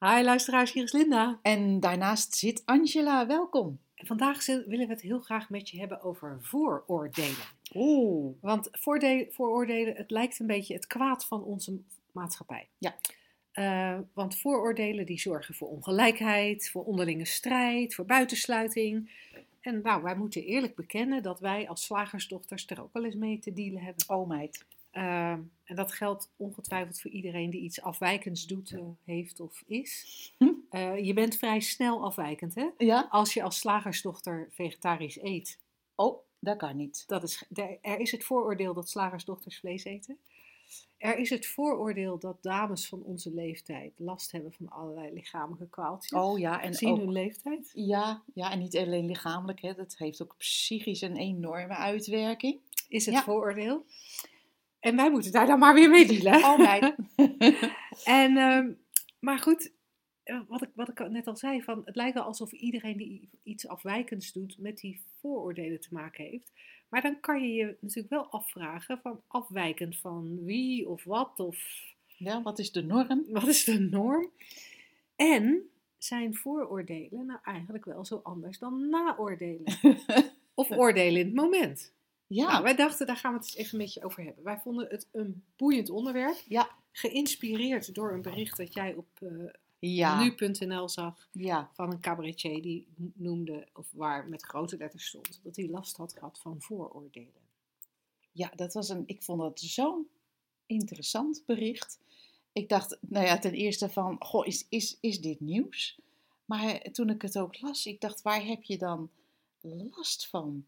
[0.00, 1.38] Hi luisteraars, hier is Linda.
[1.42, 3.78] En daarnaast zit Angela, welkom.
[3.94, 7.44] En vandaag willen we het heel graag met je hebben over vooroordelen.
[7.74, 8.34] Oeh.
[8.40, 8.68] Want
[9.30, 11.78] vooroordelen, het lijkt een beetje het kwaad van onze
[12.12, 12.68] maatschappij.
[12.78, 12.96] Ja.
[13.52, 19.10] Eh, want vooroordelen die zorgen voor ongelijkheid, voor onderlinge strijd, voor buitensluiting.
[19.60, 23.38] En nou, wij moeten eerlijk bekennen dat wij als slagersdochters er ook wel eens mee
[23.38, 24.04] te dealen hebben.
[24.08, 24.64] Oh meid.
[24.90, 25.30] Eh,
[25.64, 30.32] en dat geldt ongetwijfeld voor iedereen die iets afwijkends doet, eh, heeft of is.
[30.38, 30.48] Hm.
[30.70, 32.66] Eh, je bent vrij snel afwijkend, hè?
[32.78, 33.06] Ja?
[33.10, 35.58] Als je als slagersdochter vegetarisch eet.
[35.94, 37.04] Oh, dat kan niet.
[37.06, 37.44] Dat is,
[37.82, 40.18] er- is het vooroordeel dat slagersdochters vlees eten.
[40.98, 46.20] Er is het vooroordeel dat dames van onze leeftijd last hebben van allerlei lichamelijke kwaaltjes.
[46.20, 47.70] Oh ja, en Gezien ook, hun leeftijd.
[47.74, 52.58] ja, ja, en niet alleen lichamelijk, hè, dat heeft ook psychisch een enorme uitwerking.
[52.88, 53.22] Is het Ja.
[53.22, 53.84] vooroordeel.
[54.80, 56.44] En wij moeten daar dan maar weer mee dealen.
[56.50, 56.94] Oh meid.
[58.04, 58.72] En, ehm,
[59.20, 59.72] maar goed,
[60.22, 63.28] eh, wat ik, wat ik net al zei, van, het lijkt wel alsof iedereen die
[63.42, 66.52] iets afwijkends doet met die vooroordelen te maken heeft.
[66.88, 71.56] Maar dan kan je je natuurlijk wel afvragen van afwijkend van wie of wat of
[72.16, 73.24] ja, wat is de norm?
[73.30, 74.30] wat is de norm?
[75.16, 79.64] En zijn vooroordelen nou eigenlijk wel zo anders dan naoordelen?
[80.54, 81.92] Of oordelen in het moment?
[82.28, 84.44] Ja, Nou, wij dachten, daar gaan we het eens even met je over hebben.
[84.44, 86.42] Wij vonden het een boeiend onderwerp.
[86.46, 86.70] Ja.
[86.92, 89.28] Geïnspireerd door een bericht dat jij op eh,
[89.78, 91.70] ja, nu.nl zag ja.
[91.72, 96.12] van een cabaretier die noemde, of waar met grote letters stond, dat hij last had
[96.12, 97.46] gehad van vooroordelen.
[98.32, 100.08] Ja, dat was een, ik vond dat zo'n
[100.66, 101.98] interessant bericht.
[102.52, 106.00] Ik dacht, nou ja, ten eerste van, goh, is, is, is dit nieuws?
[106.44, 109.10] Maar toen ik het ook las, ik dacht, waar heb je dan
[109.90, 110.64] last van?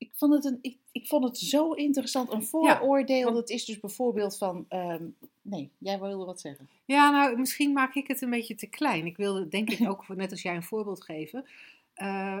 [0.00, 2.32] Ik vond het, een, ik, ik vond het zo interessant.
[2.32, 5.04] Een vooroordeel, want- dat is dus bijvoorbeeld van, ehm,
[5.42, 6.68] nee, jij wilde wat zeggen.
[6.84, 9.06] Ja, nou, misschien maak ik het een beetje te klein.
[9.06, 11.46] Ik wilde, denk ik, ook, net als jij, een voorbeeld geven.
[11.94, 12.38] Eh,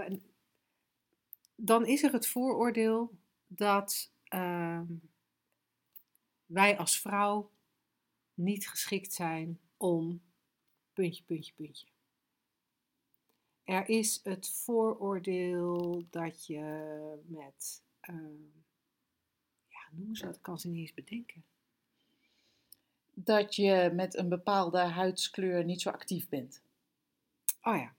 [1.54, 3.10] dan is er het vooroordeel
[3.46, 4.84] dat ehm,
[6.46, 7.50] wij als vrouw
[8.34, 10.20] niet geschikt zijn om
[10.92, 11.86] puntje, puntje, puntje.
[13.70, 16.60] Er is het vooroordeel dat je
[17.26, 18.42] met, ehm,
[19.68, 21.44] ja, noem ze dat, ik kan ze niet eens bedenken.
[23.14, 26.62] Dat je met een bepaalde huidskleur niet zo actief bent.
[27.62, 27.94] Oh ja.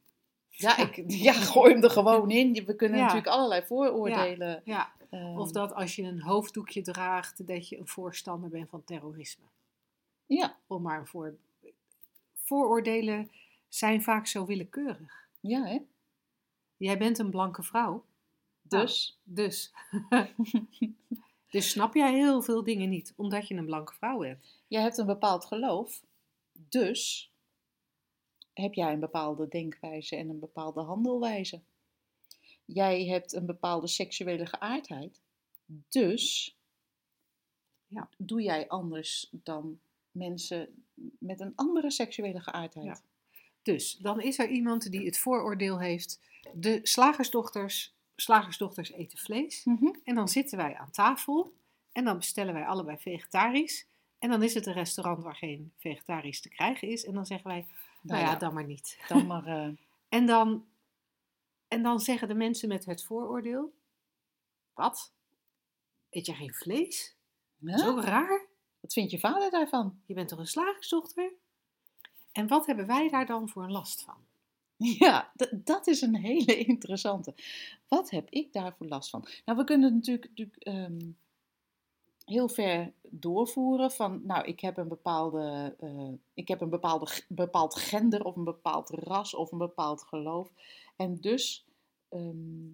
[0.50, 2.66] Ja, ik, ja gooi hem er gewoon in.
[2.66, 3.04] We kunnen Ja.
[3.04, 4.62] natuurlijk allerlei vooroordelen.
[4.66, 8.84] Ja, ehm, Of dat als je een hoofddoekje draagt, dat je een voorstander bent van
[8.84, 9.46] terrorisme.
[10.26, 11.36] Ja, Om maar een voor...
[12.36, 13.32] Vooroordelen
[13.70, 15.21] zijn vaak zo willekeurig.
[15.42, 15.80] Ja hè?
[16.78, 18.06] Jij bent een blanke vrouw,
[18.62, 18.86] Nou.
[18.86, 19.74] Dus, dus.
[21.52, 24.62] dus snap jij heel veel dingen niet, omdat je een blanke vrouw bent.
[24.68, 26.04] jij hebt een bepaald geloof.
[26.52, 27.32] Dus
[28.54, 31.62] heb jij een bepaalde denkwijze en een bepaalde handelwijze.
[32.66, 35.22] Jij hebt een bepaalde seksuele geaardheid.
[35.90, 36.56] Dus
[37.88, 38.10] Ja.
[38.18, 39.80] doe jij anders dan
[40.12, 40.86] mensen
[41.20, 42.86] met een andere seksuele geaardheid.
[42.86, 43.02] Ja.
[43.64, 46.20] Dus dan is er iemand die het vooroordeel heeft:
[46.54, 49.64] de slagersdochters, slagersdochters eten vlees.
[49.66, 49.96] Mhm.
[50.04, 51.54] En dan zitten wij aan tafel
[51.92, 53.88] en dan bestellen wij allebei vegetarisch.
[54.20, 57.06] En dan is het een restaurant waar geen vegetarisch te krijgen is.
[57.06, 57.66] En dan zeggen wij,
[58.02, 59.00] nou, ja, dan maar niet.
[59.08, 59.46] dan maar.
[59.46, 59.70] eh,
[60.10, 60.66] En dan,
[61.68, 63.74] en dan zeggen de mensen met het vooroordeel,
[64.74, 65.14] wat?
[66.10, 67.16] Eet jij geen vlees?
[67.66, 68.48] Zo raar.
[68.80, 70.02] Wat vindt je vader daarvan?
[70.06, 71.32] Je bent toch een slagersdochter?
[72.32, 74.18] En wat hebben wij daar dan voor last van?
[74.84, 77.34] Ja, dat is een hele interessante.
[77.88, 79.28] Wat heb ik daarvoor last van?
[79.46, 81.12] Nou, we kunnen natuurlijk, natuurlijk ehm,
[82.26, 87.76] heel ver doorvoeren van, nou, ik heb een bepaalde, eh, ik heb een bepaalde, bepaald
[87.76, 90.52] gender of een bepaald ras of een bepaald geloof.
[90.96, 91.66] En dus,
[92.10, 92.70] ehm,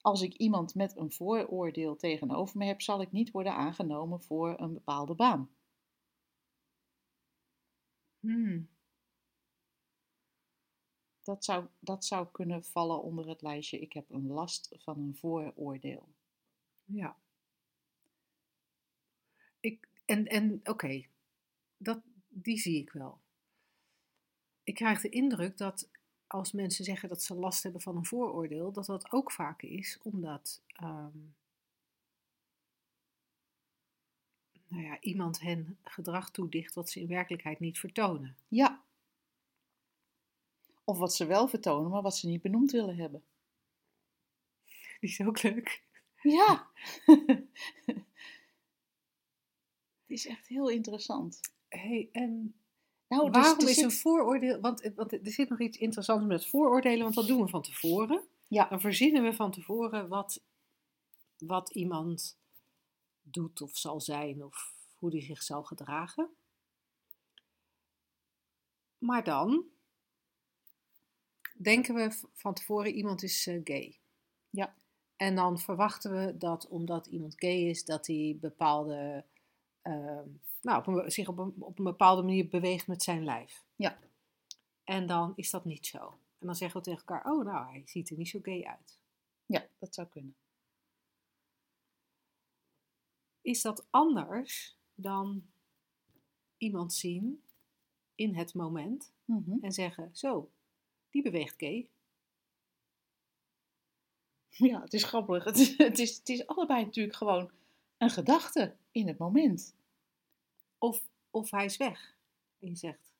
[0.00, 4.60] als ik iemand met een vooroordeel tegenover me heb, zal ik niet worden aangenomen voor
[4.60, 5.50] een bepaalde baan.
[8.20, 8.68] Hmm.
[11.30, 15.16] Dat zou, dat zou kunnen vallen onder het lijstje, ik heb een last van een
[15.16, 16.08] vooroordeel.
[16.84, 17.16] Ja.
[19.60, 21.06] Ik, en en oké,
[21.76, 23.20] dat die zie ik wel.
[24.62, 25.88] ik krijg de indruk dat
[26.26, 29.98] als mensen zeggen dat ze last hebben van een vooroordeel, dat dat ook vaak is
[30.02, 31.18] omdat ehm,
[34.66, 38.36] nou ja, iemand hen gedrag toedicht wat ze in werkelijkheid niet vertonen.
[38.48, 38.82] Ja.
[40.84, 43.24] Of wat ze wel vertonen, maar wat ze niet benoemd willen hebben.
[45.00, 45.82] Die is ook leuk.
[46.22, 46.70] Ja.
[50.06, 51.40] Het is echt heel interessant.
[51.68, 52.54] Hey, en
[53.08, 54.60] Nou, dus waarom er is zit- een vooroordeel?
[54.60, 57.62] Want, het- want er zit nog iets interessants met vooroordelen, want dat doen we van
[57.62, 58.28] tevoren.
[58.48, 58.68] Ja.
[58.68, 60.42] Dan verzinnen we van tevoren wat,
[61.38, 62.38] wat iemand
[63.22, 66.28] doet of zal zijn of hoe die zich zal gedragen.
[68.98, 69.64] Maar dan
[71.62, 73.98] denken we van tevoren iemand is eh, gay.
[74.50, 74.74] Ja.
[75.16, 79.24] En dan verwachten we dat omdat iemand gay is, dat hij bepaalde,
[79.82, 80.28] ehm,
[80.60, 83.64] nou, op een, zich op een, op een bepaalde manier beweegt met zijn lijf.
[83.76, 83.98] Ja.
[84.84, 86.18] En dan is dat niet zo.
[86.38, 88.98] En dan zeggen we tegen elkaar, oh nou, hij ziet er niet zo gay uit.
[89.46, 90.34] Ja, dat zou kunnen.
[93.40, 95.50] Is dat anders dan
[96.56, 97.44] iemand zien
[98.14, 99.64] in het moment Mhm.
[99.64, 100.50] en zeggen, zo,
[101.10, 101.88] die beweegt gay.
[104.68, 105.44] Ja, het is grappig.
[105.44, 107.50] Het is, het, is, het is allebei natuurlijk gewoon
[107.98, 109.74] een gedachte in het moment.
[110.78, 112.16] Of, of hij is weg.
[112.58, 113.12] En je zegt,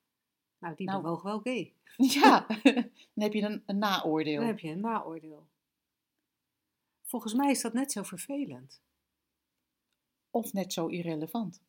[0.58, 1.02] nou, die Nou.
[1.02, 1.72] bewoog wel gay.
[1.96, 2.46] Ja,
[3.14, 4.38] dan heb je een, een naoordeel.
[4.38, 5.46] Dan heb je een naoordeel.
[7.02, 8.80] Volgens mij is dat net zo vervelend.
[10.30, 11.62] Of net zo irrelevant.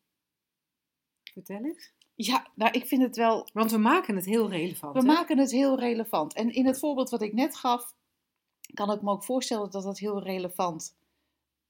[1.23, 1.93] Vertel eens.
[2.25, 4.93] Ja, nou, ik vind het wel Want we maken het heel relevant.
[4.93, 5.05] We hè?
[5.05, 6.33] maken het heel relevant.
[6.33, 7.93] En in het voorbeeld wat ik net gaf,
[8.73, 10.95] kan ik me ook voorstellen dat dat heel relevant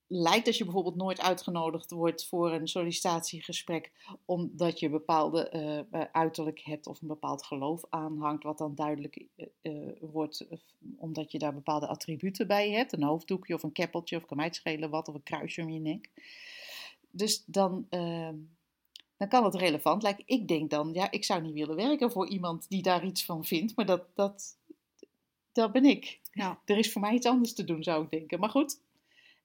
[0.08, 0.48] lijkt.
[0.48, 3.92] Als je bijvoorbeeld nooit uitgenodigd wordt voor een sollicitatiegesprek,
[4.26, 9.26] omdat je bepaalde eh, eh, uiterlijk hebt of een bepaald geloof aanhangt, wat dan duidelijk
[9.62, 10.46] eh, wordt,
[10.98, 12.94] omdat je daar bepaalde attributen bij hebt.
[12.94, 15.70] Een hoofddoekje of een keppeltje of kan mij het schelen wat, of een kruisje om
[15.70, 16.10] je nek.
[17.12, 18.36] Dus dan, ehm,
[19.22, 20.24] dan kan het relevant lijken.
[20.28, 23.46] Ik denk dan, ja, ik zou niet willen werken voor iemand die daar iets van
[23.46, 24.58] vindt, maar dat, dat,
[25.52, 26.20] dat ben ik.
[26.32, 26.60] Ja.
[26.66, 28.40] Er is voor mij iets anders te doen, zou ik denken.
[28.40, 28.80] Maar goed,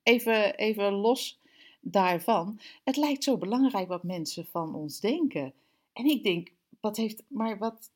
[0.02, 1.40] even, even los
[1.81, 2.61] daarvan.
[2.84, 5.52] Het lijkt zo belangrijk wat mensen van ons denken.
[5.93, 7.90] En ik denk, wat heeft, maar wat,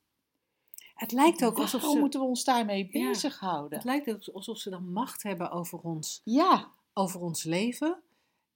[0.95, 3.79] Het lijkt ook alsof ze, moeten we ons daarmee Ja, bezighouden?
[3.79, 8.03] het lijkt ook alsof ze dan macht hebben over ons, Ja, over ons leven.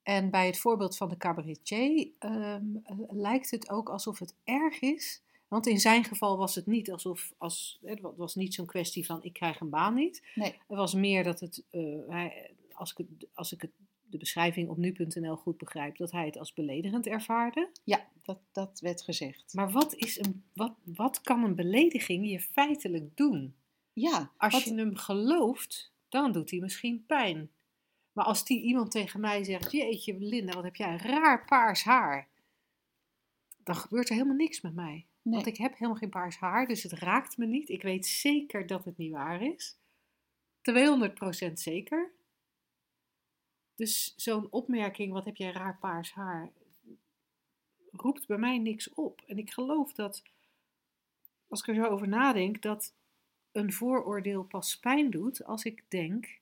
[0.04, 4.80] En bij het voorbeeld van de cabaretier ehm, eh, lijkt het ook alsof het erg
[4.80, 5.22] is.
[5.48, 9.06] Want in zijn geval was het niet alsof, als, het wa- was niet zo'n kwestie
[9.06, 10.22] van ik krijg een baan niet.
[10.34, 13.70] nee, Het was meer dat het, eh, hij, als ik, het, als ik het,
[14.06, 17.70] de beschrijving op nu.nl goed begrijp, dat hij het als beledigend ervaarde.
[17.84, 19.54] ja, dat, dat werd gezegd.
[19.54, 23.54] Maar wat, is een, wat, wat kan een belediging je feitelijk doen?
[23.92, 27.50] Ja, Als wat- je hem gelooft, dan doet hij misschien pijn.
[28.14, 31.84] Maar als die iemand tegen mij zegt: Jeetje, Linda, wat heb jij een raar paars
[31.84, 32.28] haar?
[33.64, 35.06] Dan gebeurt er helemaal niks met mij.
[35.22, 35.34] nee.
[35.34, 37.68] Want ik heb helemaal geen paars haar, dus het raakt me niet.
[37.68, 39.76] Ik weet zeker dat het niet waar is.
[41.48, 42.12] 200% zeker.
[43.74, 46.52] Dus zo'n opmerking: Wat heb jij raar paars haar?
[47.96, 49.22] roept bij mij niks op.
[49.26, 50.22] En ik geloof dat,
[51.48, 52.94] als ik er zo over nadenk, dat
[53.52, 56.40] een vooroordeel pas pijn doet als ik denk,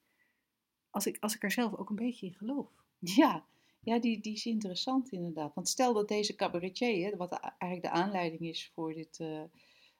[0.92, 2.66] als ik, als ik er zelf ook een beetje in geloof.
[2.98, 3.44] Ja,
[3.80, 5.54] ja die, die is interessant inderdaad.
[5.54, 9.42] Want stel dat deze cabaretier, hè, wat eigenlijk de aanleiding is voor dit, eh,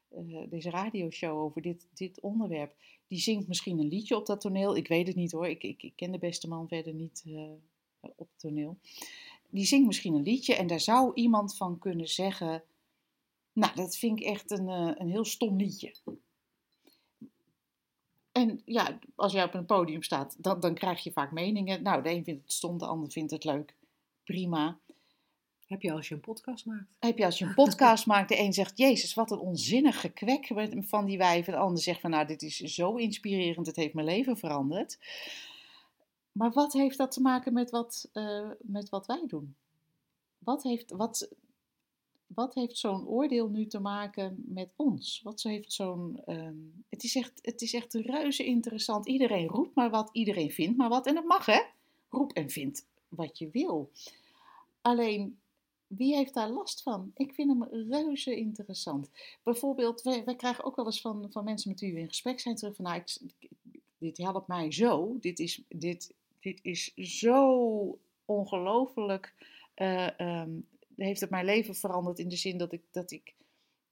[0.09, 2.75] eh, deze radioshow over dit, dit onderwerp,
[3.07, 4.77] die zingt misschien een liedje op dat toneel.
[4.77, 7.53] Ik weet het niet hoor, ik, ik, ik ken de beste man verder niet eh,
[8.01, 8.79] op het toneel.
[9.51, 12.63] Die zingt misschien een liedje en daar zou iemand van kunnen zeggen,
[13.53, 15.95] nou dat vind ik echt een, een heel stom liedje.
[18.33, 21.83] En ja, als jij op een podium staat, dan, dan krijg je vaak meningen.
[21.83, 23.75] Nou, de een vindt het stom, de ander vindt het leuk.
[24.25, 24.79] Prima.
[25.67, 26.87] Heb je als je een podcast maakt?
[26.99, 30.51] Heb je als je een podcast maakt, de een zegt, Jezus, wat een onzinnig gekwek
[30.51, 31.53] met- van die wijven.
[31.53, 34.99] De ander zegt van, nou, dit is zo inspirerend, het heeft mijn leven veranderd.
[36.33, 39.55] Maar wat heeft dat te maken met wat, eh, met wat wij doen?
[40.39, 41.29] Wat heeft, wat,
[42.35, 45.21] wat heeft zo'n oordeel nu te maken met ons?
[45.23, 46.23] Wat heeft zo'n.
[46.25, 46.57] ehm,
[46.89, 49.07] het, is echt, het is echt reuze interessant.
[49.09, 51.07] Iedereen roept maar wat, iedereen vindt maar wat.
[51.07, 51.61] En dat mag, hè?
[52.09, 53.91] Roep en vind wat je wil.
[54.81, 55.39] Alleen,
[55.87, 57.11] wie heeft daar last van?
[57.15, 59.11] Ik vind hem reuze interessant.
[59.43, 62.57] Bijvoorbeeld, wij, krijgen ook wel eens van, van mensen met wie we in gesprek zijn
[62.57, 63.49] terug van, nou, ik,
[63.99, 65.17] dit helpt mij zo.
[65.21, 69.35] Dit is, dit, dit is zo ongelooflijk.
[69.75, 70.51] eh, ehm,
[71.03, 73.35] heeft het mijn leven veranderd in de zin dat ik, dat ik,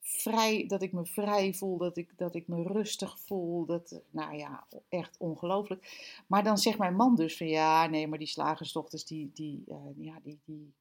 [0.00, 3.66] vrij, dat ik me vrij voel, dat ik, dat ik me rustig voel.
[3.66, 6.08] Dat, nou ja, echt ongelooflijk.
[6.26, 9.76] Maar dan zegt mijn man dus van ja, nee, maar die slagersdochters, die, die, eh,
[9.96, 10.74] ja, die, die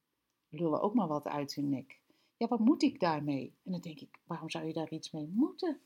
[0.48, 2.00] lullen ook maar wat uit hun nek.
[2.36, 3.54] Ja, wat moet ik daarmee?
[3.64, 5.80] En dan denk ik, waarom zou je daar iets mee moeten?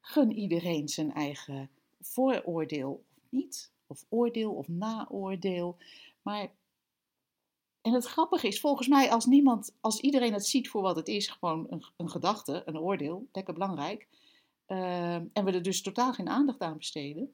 [0.00, 3.72] Gun iedereen zijn eigen vooroordeel of niet.
[3.86, 5.76] Of oordeel of naoordeel.
[6.22, 6.50] Maar
[7.88, 11.08] en het grappige is, volgens mij, als niemand, als iedereen het ziet voor wat het
[11.08, 14.06] is, gewoon een, een gedachte, een oordeel, lekker belangrijk,
[14.66, 17.32] uh, en we er dus totaal geen aandacht aan besteden,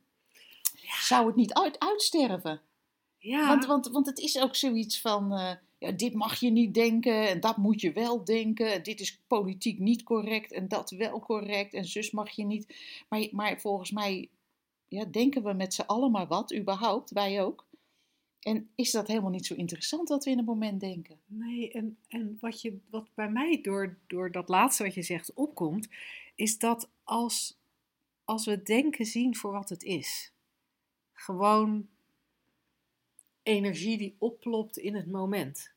[0.73, 1.01] ja.
[1.01, 2.61] zou het niet uit, uitsterven.
[3.19, 3.49] Ja.
[3.49, 7.29] Want, want, want het is ook zoiets van, uh, ja, dit mag je niet denken
[7.29, 8.73] en dat moet je wel denken.
[8.73, 12.77] En dit is politiek niet correct en dat wel correct en zus mag je niet.
[13.09, 14.29] Maar, maar volgens mij
[14.89, 17.67] ja, denken we met z'n allen maar wat, überhaupt, wij ook.
[18.45, 21.21] En is dat helemaal niet zo interessant wat we in het moment denken?
[21.27, 25.35] Nee, en, en wat, je, wat bij mij door, door dat laatste wat je zegt
[25.35, 25.89] opkomt,
[26.35, 27.59] is dat als,
[28.25, 30.33] als we denken zien voor wat het is,
[31.13, 31.89] gewoon
[33.43, 35.73] energie die oplopt in het moment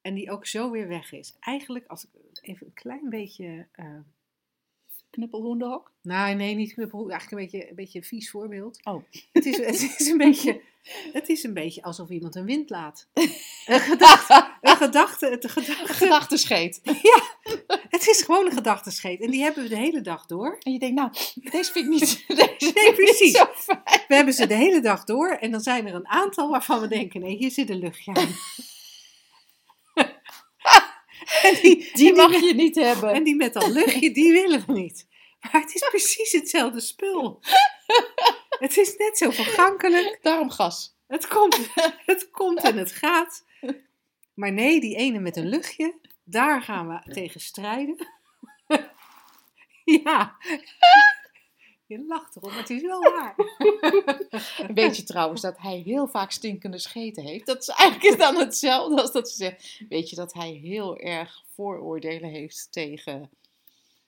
[0.00, 1.36] en die ook zo weer weg is.
[1.40, 3.98] Eigenlijk, als ik even een klein beetje uh,
[5.14, 5.92] Knuppelhoendehok?
[6.00, 7.10] Nou, nee, niet knuppelhoen.
[7.10, 8.84] Eigenlijk een beetje, een beetje een vies voorbeeld.
[8.84, 9.02] Oh.
[9.32, 10.60] Het is, het is, een, beetje,
[11.12, 13.08] het is een beetje alsof iemand een wind laat.
[13.64, 15.82] Een gedachte, een gedachte, een gedachte.
[15.88, 16.80] Een gedachtescheet.
[17.02, 17.22] Ja,
[17.88, 19.20] het is gewoon een gedachtescheet.
[19.20, 20.58] En die hebben we de hele dag door.
[20.62, 23.32] En je denkt, nou, deze vind ik niet, deze nee, precies.
[24.08, 25.30] We hebben ze de hele dag door.
[25.30, 28.28] En dan zijn er een aantal waarvan we denken, nee, hier zit een luchtje aan.
[31.42, 33.12] En die, die mag je niet hebben.
[33.12, 35.06] En die met dat luchtje, die willen we niet.
[35.40, 37.40] Maar het is precies hetzelfde spul.
[38.58, 40.18] Het is net zo vergankelijk.
[40.22, 40.94] Daarom gas.
[41.06, 41.68] Het komt,
[42.06, 43.44] het komt en het gaat.
[44.34, 45.94] Maar nee, die ene met een luchtje,
[46.24, 48.08] daar gaan we tegen strijden.
[49.84, 50.36] Ja.
[51.86, 53.34] Je lacht erop, maar het is wel waar.
[54.74, 57.46] Weet je trouwens dat hij heel vaak stinkende scheten heeft?
[57.46, 59.80] Dat is eigenlijk dan hetzelfde als dat ze zegt.
[59.88, 63.30] Weet je dat hij heel erg vooroordelen heeft tegen,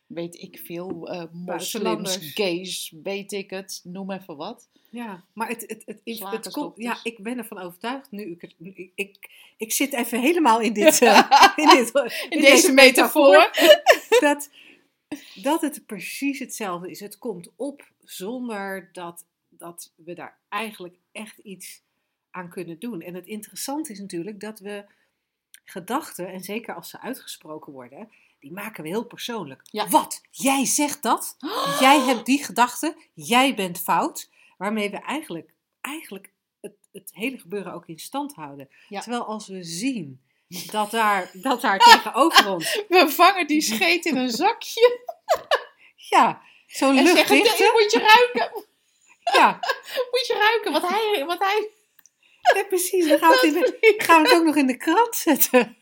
[0.06, 4.68] weet ik veel, uh, moslims, gays, weet ik het, noem even wat.
[4.90, 8.36] Ja, maar het, het, het, het, het komt, ja, ik ben ervan overtuigd nu.
[8.38, 8.54] Ik,
[8.94, 11.94] ik, ik, zit even helemaal in, dit, uh, in, dit,
[12.28, 13.50] in, deze, deze metafoor.
[14.20, 14.50] dat,
[15.34, 17.00] dat het precies hetzelfde is.
[17.00, 21.82] Het komt op zonder dat, dat we daar eigenlijk echt iets
[22.30, 23.00] aan kunnen doen.
[23.00, 24.84] En het interessante is natuurlijk dat we
[25.64, 28.10] gedachten, en zeker als ze uitgesproken worden,
[28.46, 29.60] die maken we heel persoonlijk.
[29.64, 29.88] Ja.
[29.88, 30.20] Wat?
[30.30, 31.36] Jij zegt dat?
[31.80, 32.96] Jij hebt die gedachte?
[33.14, 34.30] Jij bent fout?
[34.58, 38.68] Waarmee we eigenlijk, eigenlijk het, het hele gebeuren ook in stand houden.
[38.88, 40.20] Terwijl als we zien
[40.70, 42.82] dat daar, dat daar tegenover ons...
[42.88, 44.84] We vangen die scheet in een zakje.
[46.08, 47.70] Ja, zo'n luchtdichte.
[47.72, 48.64] moet je ruiken.
[49.32, 49.52] Ja.
[50.10, 51.24] Moet je ruiken wat hij...
[51.26, 51.70] Wat hij...
[52.54, 53.08] Ja, precies.
[53.08, 55.75] Dan gaan we, het gaan we het ook nog in de krant zetten.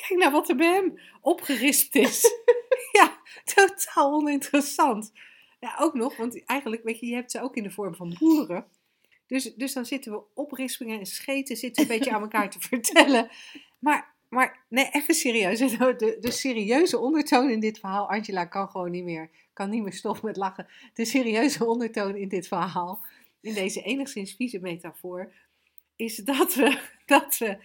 [0.00, 2.32] Kijk naar wat er bij hem opgerispt is.
[2.98, 5.12] ja, totaal oninteressant.
[5.60, 8.16] Ja, ook nog, want eigenlijk, weet je, je hebt ze ook in de vorm van
[8.18, 8.66] boeren.
[9.26, 13.30] Dus, dus dan zitten we oprispingen en scheten, zitten een beetje aan elkaar te vertellen.
[13.78, 15.58] Maar, maar nee, even serieus.
[15.58, 19.92] De, de serieuze ondertoon in dit verhaal, Angela kan gewoon niet meer, kan niet meer
[19.92, 20.66] stoppen met lachen.
[20.94, 23.04] De serieuze ondertoon in dit verhaal,
[23.40, 25.32] in deze enigszins vieze metafoor,
[25.96, 27.58] is dat we, dat we,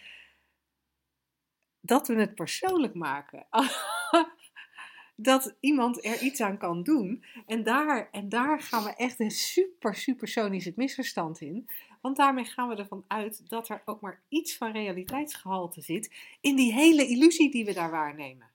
[1.86, 3.48] dat we het persoonlijk maken.
[5.16, 7.24] dat iemand er iets aan kan doen.
[7.46, 11.70] En daar, en daar gaan we echt een super, super sonisch het misverstand in.
[12.02, 16.12] Want daarmee gaan we ervan uit dat er ook maar iets van realiteitsgehalte zit
[16.42, 18.48] in die hele illusie die we daar waarnemen.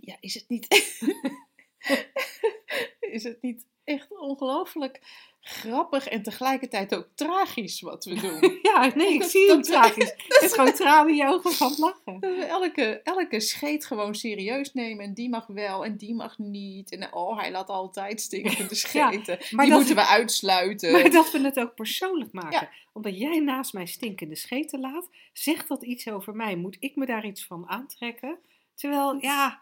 [0.00, 0.66] Ja, is het niet.
[3.00, 5.00] is het niet echt ongelooflijk
[5.48, 8.58] grappig en tegelijkertijd ook tragisch wat we doen.
[8.72, 10.12] ja, nee, ik zie het tragisch.
[10.28, 12.20] Het is gewoon tranen in je ogen van het lachen.
[12.20, 16.38] Dat we elke, elke scheet gewoon serieus nemen en die mag wel en die mag
[16.38, 16.90] niet.
[16.90, 19.38] En oh, hij laat altijd stinkende scheten.
[19.50, 20.92] Ja, die moeten we uitsluiten.
[20.92, 22.68] Maar dat we het ook persoonlijk maken.
[22.92, 26.56] Omdat jij naast mij stinkende scheten laat, zegt dat iets over mij.
[26.56, 28.38] Moet ik me daar iets van aantrekken?
[28.74, 29.60] Terwijl, ja,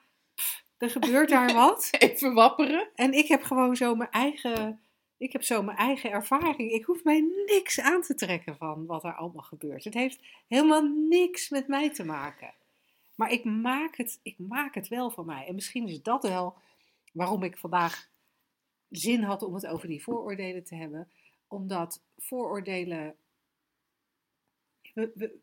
[0.78, 1.88] er gebeurt daar wat.
[1.90, 2.88] Even wapperen.
[2.94, 4.80] En ik heb gewoon zo mijn eigen,
[5.16, 6.70] ik heb zo mijn eigen ervaring.
[6.72, 9.84] Ik hoef mij niks aan te trekken van wat er allemaal gebeurt.
[9.84, 12.54] Het heeft helemaal niks met mij te maken.
[13.14, 15.46] Maar ik maak het, ik maak het wel van mij.
[15.46, 16.56] En misschien is dat wel
[17.12, 18.08] waarom ik vandaag
[18.90, 21.10] zin had om het over die vooroordelen te hebben.
[21.48, 23.16] Omdat vooroordelen.
[24.94, 25.38] We, we,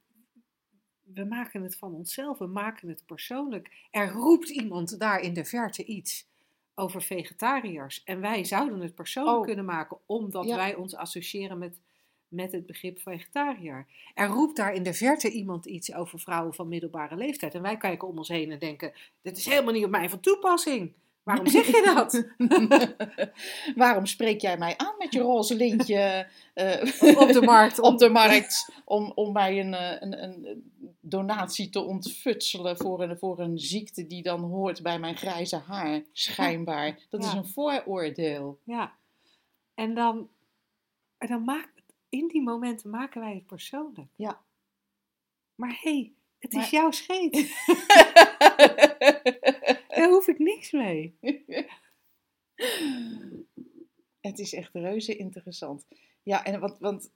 [1.14, 3.70] we maken het van onszelf, we maken het persoonlijk.
[3.92, 6.30] Er roept iemand daar in de verte iets
[6.76, 8.04] over vegetariërs.
[8.04, 9.44] En wij zouden het persoonlijk Oh.
[9.46, 10.56] kunnen maken, omdat Ja.
[10.56, 11.80] wij ons associëren met,
[12.28, 13.88] met het begrip vegetariër.
[14.14, 17.54] Er roept daar in de verte iemand iets over vrouwen van middelbare leeftijd.
[17.54, 18.92] En wij kijken om ons heen en denken:
[19.22, 20.94] dit is helemaal niet op mij van toepassing.
[21.24, 22.26] Waarom zeg je dat?
[23.76, 27.80] Waarom spreek jij mij aan met je roze lintje eh, op de markt.
[27.90, 30.64] op de markt om, om mij een, eh, een, een
[31.02, 36.04] donatie te ontfutselen voor een, voor een ziekte die dan hoort bij mijn grijze haar,
[36.12, 37.00] schijnbaar.
[37.10, 38.60] Dat is een vooroordeel.
[38.64, 38.96] Ja.
[39.74, 40.30] En dan,
[41.18, 41.74] en dan maak,
[42.10, 44.12] in die momenten maken wij het persoonlijk.
[44.16, 44.42] Ja.
[45.56, 47.34] Maar hé, hey, het is jouw scheet.
[49.88, 51.18] Daar hoef ik niks mee.
[54.22, 55.86] Het is echt reuze interessant.
[56.24, 57.12] Ja, en want, want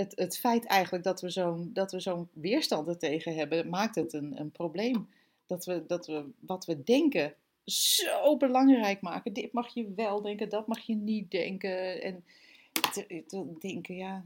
[0.00, 3.94] het, het feit eigenlijk dat we zo'n dat we zo'n weerstand er tegen hebben, maakt
[3.94, 5.08] het een, een probleem.
[5.46, 9.32] Dat we, dat we wat we denken zo belangrijk maken.
[9.32, 12.02] Dit mag je wel denken, dat mag je niet denken.
[12.02, 12.24] En
[12.72, 14.24] te, te denken, ja,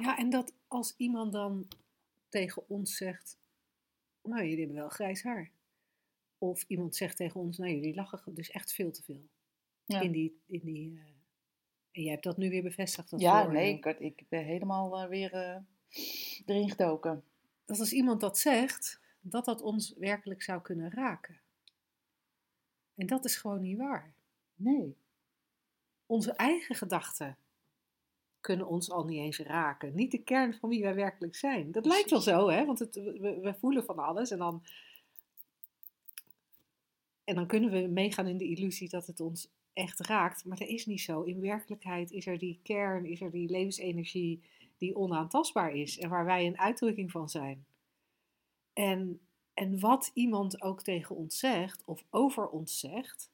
[0.00, 1.68] Ja, en dat als iemand dan
[2.28, 3.38] tegen ons zegt,
[4.22, 5.50] nou jullie hebben wel grijs haar.
[6.38, 9.26] Of iemand zegt tegen ons, nou jullie lachen dus echt veel te veel.
[9.84, 10.00] Ja.
[10.00, 11.15] In die, in die, eh,
[11.96, 13.10] en jij hebt dat nu weer bevestigd.
[13.10, 15.56] Dat ja nee, ik, ik ben helemaal eh, weer eh,
[16.46, 17.24] erin gedoken.
[17.64, 21.40] dat als iemand dat zegt, dat dat ons werkelijk zou kunnen raken.
[22.94, 24.14] En dat is gewoon niet waar.
[24.54, 24.96] Nee.
[26.06, 27.36] Onze eigen gedachten
[28.40, 29.94] kunnen ons al niet eens raken.
[29.94, 31.72] Niet de kern van wie wij werkelijk zijn.
[31.72, 32.64] Dat lijkt wel zo, hè?
[32.64, 34.62] Want het, we, we voelen van alles en dan,
[37.24, 40.44] en dan kunnen we meegaan in de illusie dat het ons echt raakt.
[40.44, 41.22] Maar dat is niet zo.
[41.22, 44.42] In werkelijkheid is er die kern, is er die levensenergie
[44.78, 47.66] die onaantastbaar is en waar wij een uitdrukking van zijn.
[48.72, 49.20] En,
[49.54, 53.30] en wat iemand ook tegen ons zegt of over ons zegt,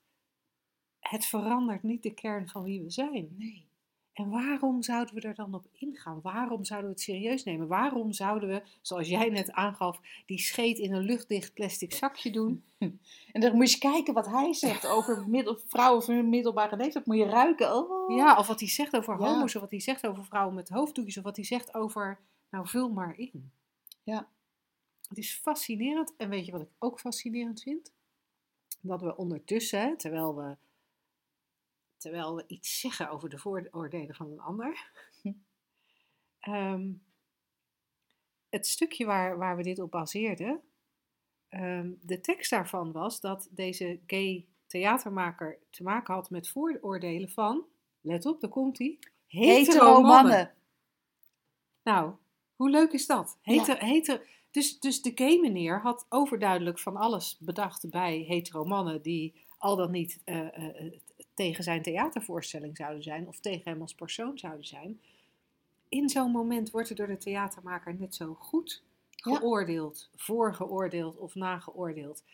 [0.99, 3.35] het verandert niet de kern van wie we zijn.
[3.39, 3.67] Nee.
[4.13, 6.21] En waarom zouden we er dan op ingaan?
[6.23, 7.67] Waarom zouden we het serieus nemen?
[7.67, 12.65] Waarom zouden we, zoals jij net aangaf, die scheet in een luchtdicht plastic zakje doen?
[13.33, 17.07] En dan moet je eens kijken wat hij zegt over middel, vrouwen van middelbare leeftijd.
[17.07, 17.77] Moet je ruiken.
[17.77, 18.17] Oh.
[18.17, 19.27] Ja, of wat hij zegt over Ja.
[19.27, 22.19] homo's, of wat hij zegt over vrouwen met hoofddoekjes, of wat hij zegt over,
[22.51, 23.51] nou vul maar in.
[24.03, 24.29] Ja.
[25.09, 26.15] Het is fascinerend.
[26.17, 27.93] En weet je wat ik ook fascinerend vind?
[28.81, 30.57] Dat we ondertussen, terwijl we,
[32.03, 34.91] terwijl we iets zeggen over de vooroordelen van een ander,
[35.23, 35.33] Hm.
[36.53, 36.91] ehm,
[38.49, 40.61] het stukje waar, waar we dit op baseerden,
[41.49, 47.65] ehm, de tekst daarvan was dat deze gay theatermaker te maken had met vooroordelen van,
[48.01, 50.55] let op, daar komt hij, Hetero mannen.
[51.83, 52.15] Nou,
[52.57, 53.39] hoe leuk is dat?
[53.43, 53.53] Ja.
[53.53, 59.03] Heter, heter, dus, dus de gay meneer had overduidelijk van alles bedacht bij hetero mannen
[59.03, 60.93] die al dan niet eh, eh,
[61.43, 65.01] tegen zijn theatervoorstelling zouden zijn of tegen hem als persoon zouden zijn.
[65.89, 69.35] In zo'n moment wordt er door de theatermaker net zo goed Ja.
[69.37, 72.25] geoordeeld, voorgeoordeeld of nageoordeeld.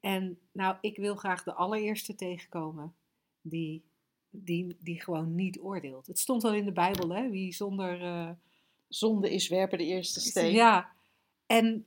[0.00, 2.94] En nou, ik wil graag de allereerste tegenkomen
[3.40, 3.82] die,
[4.30, 6.06] die, die gewoon niet oordeelt.
[6.06, 7.30] Het stond al in de Bijbel, hè?
[7.30, 8.02] Wie zonder...
[8.02, 8.30] eh,
[8.88, 10.52] Zonde is werpen de eerste steen.
[10.52, 10.92] ja,
[11.46, 11.86] en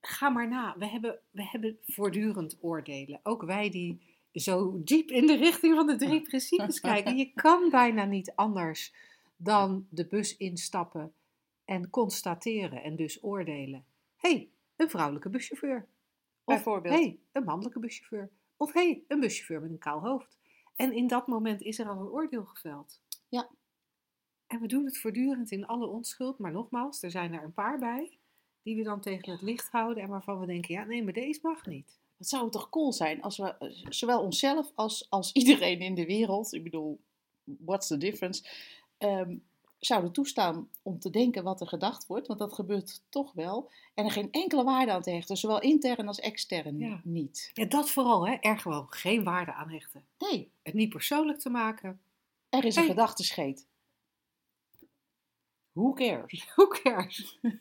[0.00, 0.74] ga maar na.
[0.78, 3.20] We hebben, we hebben voortdurend oordelen.
[3.22, 4.00] Ook wij die
[4.38, 7.16] zo diep in de richting van de drie principes kijken.
[7.16, 8.94] Je kan bijna niet anders
[9.36, 11.12] dan de bus instappen
[11.64, 13.84] en constateren en dus oordelen.
[14.16, 15.86] Hé, hey, een vrouwelijke buschauffeur.
[16.44, 16.94] Of Bijvoorbeeld.
[16.94, 18.30] hé, hey, een mannelijke buschauffeur.
[18.56, 20.38] Of hé, hey, een buschauffeur met een kaal hoofd.
[20.76, 23.00] En in dat moment is er al een oordeel geveld.
[23.28, 23.48] Ja.
[24.46, 26.38] En we doen het voortdurend in alle onschuld.
[26.38, 28.18] Maar nogmaals, er zijn er een paar bij
[28.62, 31.40] die we dan tegen het licht houden en waarvan we denken, ja nee, maar deze
[31.42, 31.98] mag niet.
[32.18, 35.94] Wat zou het toch cool zijn als we eh, zowel onszelf als, als iedereen in
[35.94, 37.00] de wereld, ik bedoel,
[37.44, 38.44] what's the difference,
[38.98, 39.36] ehm,
[39.78, 44.04] zouden toestaan om te denken wat er gedacht wordt, want dat gebeurt toch wel, en
[44.04, 47.00] er geen enkele waarde aan te hechten, zowel intern als extern Ja.
[47.04, 47.50] niet.
[47.54, 48.34] Ja, dat vooral, hè.
[48.34, 50.06] Er gewoon geen waarde aan hechten.
[50.18, 52.00] Nee, Het niet persoonlijk te maken.
[52.48, 52.90] er is een Hey.
[52.90, 53.66] gedachtescheet.
[55.72, 56.44] Who cares?
[56.56, 57.38] Who cares?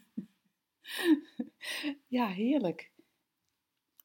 [2.07, 2.91] Ja, heerlijk.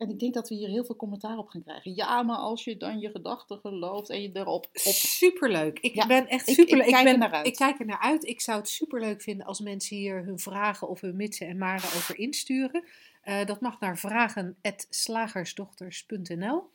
[0.03, 1.95] En ik denk dat we hier heel veel commentaar op gaan krijgen.
[1.95, 5.79] Ja, maar als je dan je gedachten gelooft en je erop op Superleuk.
[5.79, 6.77] Ik Ja, ben echt ik- super.
[6.79, 7.47] ik kijk er ben, naar uit.
[7.47, 8.25] Ik kijk er naar uit.
[8.25, 11.85] Ik zou het superleuk vinden als mensen hier hun vragen of hun mitsen en maren
[11.89, 12.85] over insturen.
[13.23, 16.71] Eh, dat mag naar vragen.slagersdochters.nl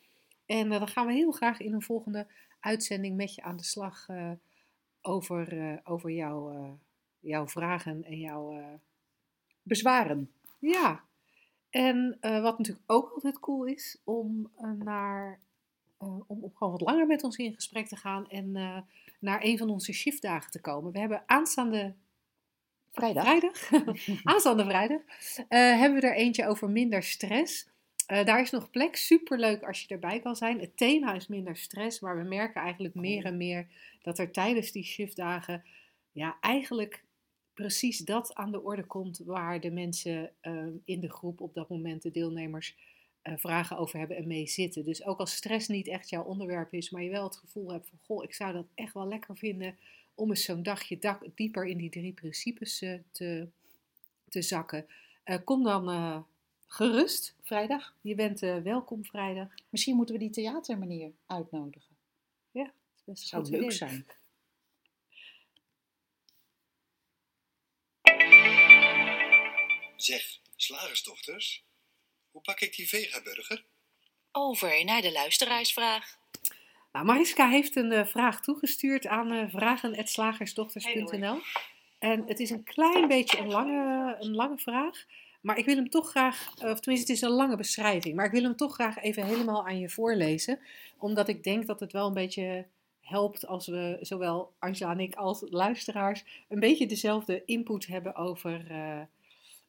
[0.45, 2.27] En eh, dan gaan we heel graag in een volgende
[2.59, 4.31] uitzending met je aan de slag eh,
[5.01, 6.77] over, over jouw,
[7.19, 8.61] jouw vragen en jouw,
[9.63, 10.31] bezwaren.
[10.59, 11.03] Ja,
[11.69, 15.39] en eh, wat natuurlijk ook altijd cool is, om, uh, naar,
[16.01, 18.51] uh, om, om, gewoon wat langer met ons in gesprek te gaan en
[19.19, 20.91] naar een van onze shiftdagen te komen.
[20.91, 21.95] We hebben aanstaande
[22.91, 23.69] vrijdag, vrijdag
[24.23, 25.01] aanstaande vrijdag,
[25.47, 27.67] hebben we er eentje over minder stress.
[28.05, 30.59] daar is nog plek, superleuk als je erbij kan zijn.
[30.59, 33.67] Het thema is minder stress, maar we merken eigenlijk meer en meer
[34.01, 35.63] dat er tijdens die shiftdagen
[36.11, 37.03] ja, eigenlijk
[37.57, 41.69] precies dat aan de orde komt waar de mensen uh, in de groep op dat
[41.69, 42.75] moment, de deelnemers,
[43.23, 44.85] uh, vragen over hebben en mee zitten.
[44.85, 47.87] Dus ook als stress niet echt jouw onderwerp is, maar je wel het gevoel hebt
[47.87, 49.77] van, goh, ik zou dat echt wel lekker vinden
[50.15, 53.47] om eens zo'n dagje dak, dieper in die drie principes uh, te,
[54.29, 54.85] te zakken.
[55.43, 56.25] kom dan
[56.67, 57.95] gerust vrijdag.
[58.01, 59.47] Je bent welkom vrijdag.
[59.69, 61.95] Misschien moeten we die theatermanier uitnodigen.
[62.51, 64.05] Ja, dat is best zou leuk zijn.
[69.97, 71.63] Zeg, slagersdochters,
[72.31, 73.65] hoe pak ik die vegaburger?
[74.31, 76.17] Over naar de luisteraarsvraag.
[76.91, 81.39] Nou, Mariska heeft een uh, vraag toegestuurd aan uh, vragen.slagersdochters.nl.
[81.99, 85.05] En het is een klein beetje een lange, een lange vraag.
[85.41, 88.15] Maar ik wil hem toch graag, of tenminste het is een lange beschrijving.
[88.15, 90.59] Maar ik wil hem toch graag even helemaal aan je voorlezen.
[90.97, 92.65] Omdat ik denk dat het wel een beetje
[93.01, 98.71] helpt als we, zowel Angela en ik als luisteraars, een beetje dezelfde input hebben over...
[98.71, 99.01] Uh,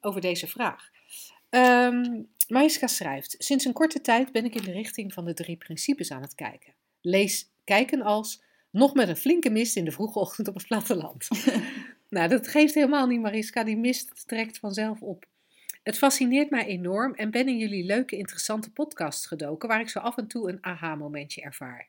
[0.01, 0.91] over deze vraag.
[1.51, 5.57] Um, Mariska schrijft: Sinds een korte tijd ben ik in de richting van de drie
[5.57, 6.73] principes aan het kijken.
[7.01, 11.29] Lees kijken als nog met een flinke mist in de vroege ochtend op het platteland.
[12.09, 13.65] nou, dat geeft helemaal niet, Mariska.
[13.65, 15.27] Die mist trekt vanzelf op.
[15.83, 19.99] Het fascineert mij enorm en ben in jullie leuke, interessante podcast gedoken, waar ik zo
[19.99, 21.89] af en toe een aha-momentje ervaar.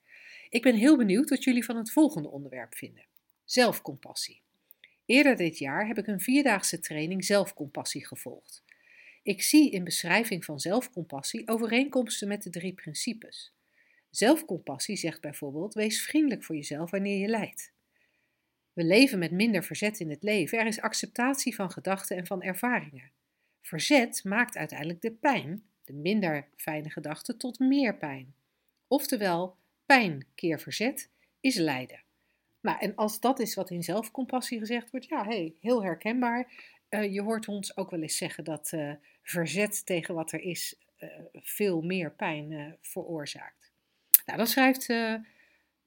[0.49, 3.05] Ik ben heel benieuwd wat jullie van het volgende onderwerp vinden:
[3.45, 4.41] zelfcompassie.
[5.09, 8.63] Eerder dit jaar heb ik een vierdaagse training zelfcompassie gevolgd.
[9.23, 13.53] Ik zie in beschrijving van zelfcompassie overeenkomsten met de drie principes.
[14.09, 17.71] Zelfcompassie zegt bijvoorbeeld: wees vriendelijk voor jezelf wanneer je lijdt.
[18.73, 20.59] We leven met minder verzet in het leven.
[20.59, 23.11] Er is acceptatie van gedachten en van ervaringen.
[23.61, 28.33] Verzet maakt uiteindelijk de pijn, de minder fijne gedachten, tot meer pijn.
[28.87, 32.07] Oftewel, pijn keer verzet is lijden.
[32.61, 36.51] Nou, en als dat is wat in zelfcompassie gezegd wordt, ja, hey, heel herkenbaar.
[36.89, 38.93] Uh, je hoort ons ook wel eens zeggen dat uh,
[39.23, 43.71] verzet tegen wat er is uh, veel meer pijn veroorzaakt.
[44.25, 44.87] Nou, dan schrijft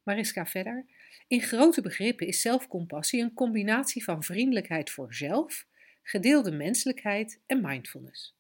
[0.03, 0.87] Mariska verder.
[1.27, 5.67] In grote begrippen is zelfcompassie een combinatie van vriendelijkheid voor zelf,
[6.03, 8.35] gedeelde menselijkheid en mindfulness.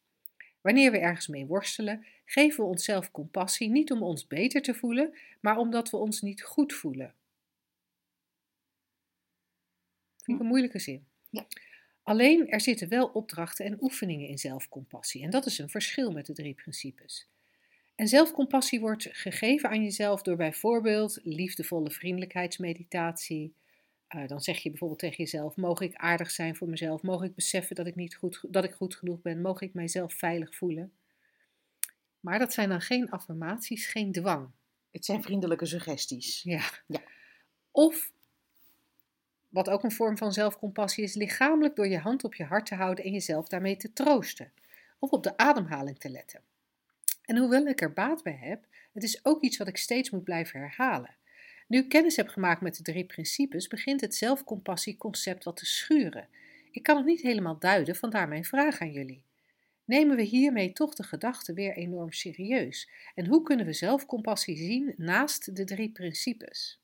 [0.60, 5.18] Wanneer we ergens mee worstelen, geven we onszelf compassie niet om ons beter te voelen,
[5.40, 7.14] maar omdat we ons niet goed voelen
[10.22, 11.06] Vind ik een moeilijke zin.
[11.30, 11.46] Ja.
[12.02, 15.22] Alleen er zitten wel opdrachten en oefeningen in zelfcompassie.
[15.22, 17.28] En dat is een verschil met de drie principes.
[17.94, 23.54] En zelfcompassie wordt gegeven aan jezelf door bijvoorbeeld liefdevolle vriendelijkheidsmeditatie.
[24.16, 27.02] Uh, dan zeg je bijvoorbeeld tegen jezelf: Mogen ik aardig zijn voor mezelf?
[27.02, 29.40] Mogen ik beseffen dat ik, niet goed, dat ik goed genoeg ben?
[29.40, 30.92] Mogen ik mijzelf veilig voelen?
[32.20, 34.50] Maar dat zijn dan geen affirmaties, geen dwang.
[34.90, 36.42] Het zijn vriendelijke suggesties.
[36.42, 36.70] Ja.
[36.86, 37.02] ja.
[37.70, 38.12] Of
[39.52, 42.74] wat ook een vorm van zelfcompassie is, lichamelijk door je hand op je hart te
[42.74, 44.52] houden en jezelf daarmee te troosten.
[44.98, 46.40] Of op de ademhaling te letten.
[47.24, 50.24] En hoewel ik er baat bij heb, het is ook iets wat ik steeds moet
[50.24, 51.16] blijven herhalen.
[51.68, 56.28] Nu ik kennis heb gemaakt met de drie principes, begint het zelfcompassieconcept wat te schuren.
[56.70, 59.24] Ik kan het niet helemaal duiden, vandaar mijn vraag aan jullie.
[59.84, 62.88] Nemen we hiermee toch de gedachte weer enorm serieus?
[63.14, 66.80] En hoe kunnen we zelfcompassie zien naast de drie principes?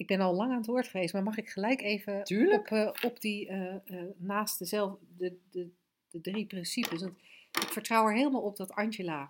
[0.00, 2.20] Ik ben al lang aan het woord geweest, maar mag ik gelijk even
[2.52, 5.68] op, uh, op die uh, uh, naast de, de, de,
[6.10, 7.00] de drie principes.
[7.00, 7.12] Want
[7.52, 9.28] ik vertrouw er helemaal op dat Angela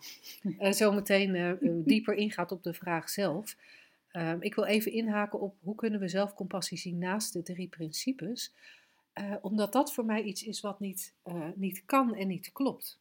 [0.73, 3.57] zo meteen dieper ingaat op de vraag zelf.
[4.11, 8.55] Ehm, ik wil even inhaken op hoe kunnen we zelfcompassie zien naast de drie principes.
[9.41, 11.15] omdat dat voor mij iets is wat niet,
[11.55, 12.99] niet kan en niet klopt.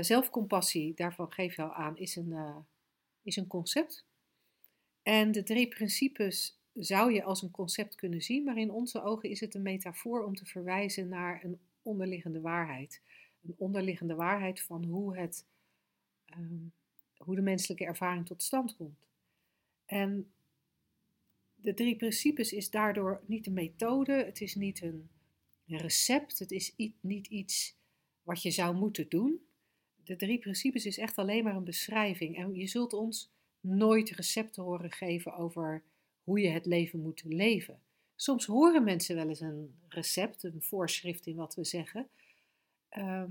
[0.00, 2.34] zelfcompassie, daarvan geef je al aan, is een,
[3.22, 4.04] is een concept.
[5.02, 9.30] En de drie principes zou je als een concept kunnen zien, maar in onze ogen
[9.30, 13.02] is het een metafoor om te verwijzen naar een onderliggende waarheid.
[13.42, 15.46] Een onderliggende waarheid van hoe, het,
[16.38, 16.72] um,
[17.16, 19.06] hoe de menselijke ervaring tot stand komt.
[19.86, 20.32] En
[21.54, 25.08] de drie principes is daardoor niet een methode, het is niet een
[25.66, 27.76] recept, het is niet iets
[28.22, 29.40] wat je zou moeten doen.
[30.04, 32.36] De drie principes is echt alleen maar een beschrijving.
[32.36, 35.84] En je zult ons nooit recepten horen geven over
[36.26, 37.80] hoe je het leven moet leven.
[38.14, 42.08] soms horen mensen wel eens een recept, een voorschrift in wat we zeggen.
[42.88, 43.30] Ehm,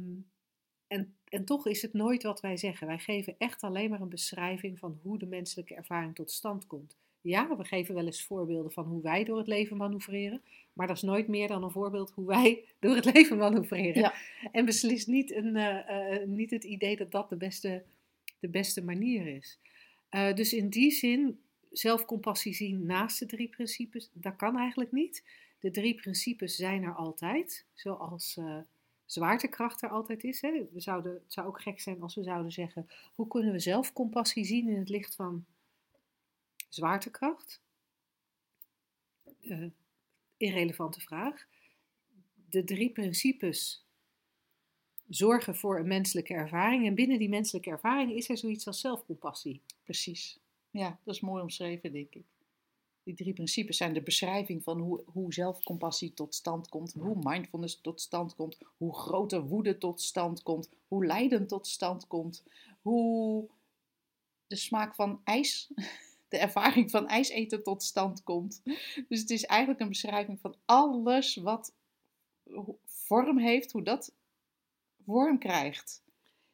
[0.87, 2.87] en, en toch is het nooit wat wij zeggen.
[2.87, 6.97] Wij geven echt alleen maar een beschrijving van hoe de menselijke ervaring tot stand komt.
[7.21, 10.41] Ja, we geven wel eens voorbeelden van hoe wij door het leven manoeuvreren.
[10.73, 14.01] Maar dat is nooit meer dan een voorbeeld hoe wij door het leven manoeuvreren.
[14.01, 14.13] Ja.
[14.51, 17.83] En beslist niet, een, eh, eh, niet het idee dat dat de beste,
[18.39, 19.59] de beste manier is.
[20.09, 21.39] Eh, dus in die zin,
[21.77, 25.23] zelfcompassie zien naast de drie principes, dat kan eigenlijk niet.
[25.59, 28.57] De drie principes zijn er altijd, zoals eh,
[29.05, 30.41] zwaartekracht er altijd is.
[30.41, 30.51] Hè.
[30.51, 34.45] We zouden, het zou ook gek zijn als we zouden zeggen, hoe kunnen we zelfcompassie
[34.45, 35.45] zien in het licht van
[36.69, 37.61] zwaartekracht?
[39.41, 39.65] Eh,
[40.37, 41.47] irrelevante vraag.
[42.49, 43.85] De drie principes
[45.09, 46.85] zorgen voor een menselijke ervaring.
[46.85, 49.61] En binnen die menselijke ervaring is er zoiets als zelfcompassie.
[49.83, 50.39] Precies.
[50.75, 52.25] Ja, dat is mooi omschreven, denk ik.
[53.03, 57.81] Die drie principes zijn de beschrijving van hoe, hoe zelfcompassie tot stand komt, hoe mindfulness
[57.81, 62.43] tot stand komt, hoe grote woede tot stand komt, hoe lijden tot stand komt,
[62.81, 63.49] hoe
[64.47, 65.71] de smaak van ijs,
[66.29, 68.61] de ervaring van ijs eten tot stand komt.
[69.07, 71.73] Dus het is eigenlijk een beschrijving van alles wat
[72.85, 74.13] vorm heeft, hoe dat
[75.05, 76.03] vorm krijgt.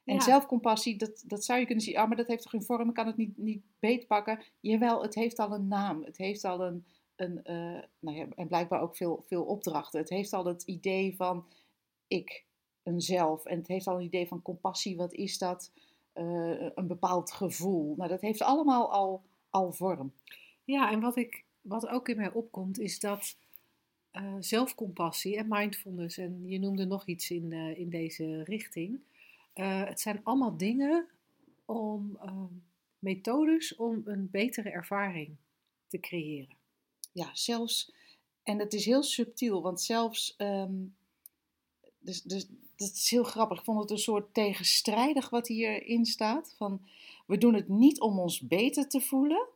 [0.06, 0.22] En Ja.
[0.22, 2.94] zelfcompassie, dat, dat zou je kunnen zien, ah, maar dat heeft toch geen vorm, ik
[2.94, 4.40] kan het niet, niet beetpakken.
[4.60, 6.86] Jawel, het heeft al een naam, het heeft al een,
[7.16, 10.00] een eh, nou ja, en blijkbaar ook veel, veel opdrachten.
[10.00, 11.46] Het heeft al het idee van
[12.08, 12.46] ik,
[12.84, 15.72] een zelf, en het heeft al een idee van compassie, wat is dat?
[16.14, 17.96] Eh, een bepaald gevoel.
[17.98, 20.14] Nou, dat heeft allemaal al, al vorm.
[20.64, 23.36] Ja, en wat, ik, wat ook in mij opkomt is dat
[24.12, 29.00] eh, zelfcompassie en mindfulness, en je noemde nog iets in, in deze richting,
[29.54, 31.08] eh, het zijn allemaal dingen
[31.66, 32.54] om ehm,
[33.00, 35.36] methodes om een betere ervaring
[35.88, 36.56] te creëren.
[37.12, 37.94] Ja, zelfs,
[38.44, 40.74] en het is heel subtiel, want zelfs, ehm,
[42.00, 43.58] dus, dus, dat is heel grappig.
[43.58, 46.56] Ik vond het een soort tegenstrijdig wat hierin staat.
[46.58, 46.82] Van,
[47.26, 49.48] we doen het niet om ons beter te voelen,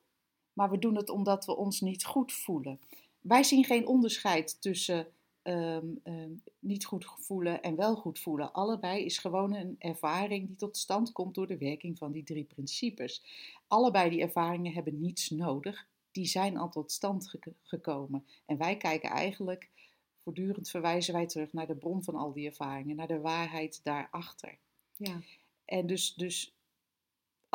[0.54, 2.80] maar we doen het omdat we ons niet goed voelen.
[3.22, 5.08] Wij zien geen onderscheid tussen
[5.46, 8.54] ehm, ehm, niet goed voelen en wel goed voelen.
[8.54, 12.44] Allebei is gewoon een ervaring die tot stand komt door de werking van die drie
[12.44, 13.24] principes.
[13.68, 15.88] Allebei die ervaringen hebben niets nodig.
[16.12, 18.26] Die zijn al tot stand gek- gekomen.
[18.46, 19.70] En wij kijken eigenlijk,
[20.18, 24.58] voortdurend verwijzen wij terug naar de bron van al die ervaringen, naar de waarheid daarachter.
[24.98, 25.22] Ja,
[25.66, 26.55] En dus, dus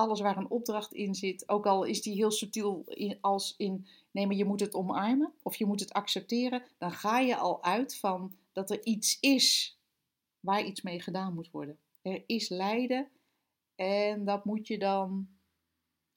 [0.01, 2.85] alles waar een opdracht in zit, ook al is die heel subtiel
[3.21, 7.19] als in, nee maar je moet het omarmen of je moet het accepteren, dan ga
[7.19, 9.79] je al uit van dat er iets is
[10.41, 11.79] waar iets mee gedaan moet worden.
[12.03, 13.09] Er is lijden
[13.75, 15.29] en dat moet je dan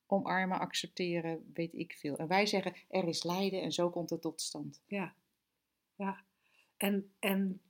[0.06, 2.18] omarmen, accepteren, weet ik veel.
[2.18, 4.82] En wij zeggen, er is lijden en zo komt het tot stand.
[4.88, 5.16] ja,
[5.96, 6.24] ja.
[6.78, 7.62] En, en,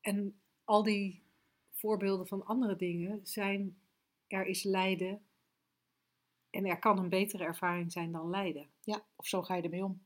[0.00, 1.22] en al die
[1.70, 3.78] voorbeelden van andere dingen zijn,
[4.26, 5.27] er is lijden
[6.50, 8.66] en er kan een betere ervaring zijn dan lijden.
[8.84, 10.02] Ja, of zo ga je ermee om.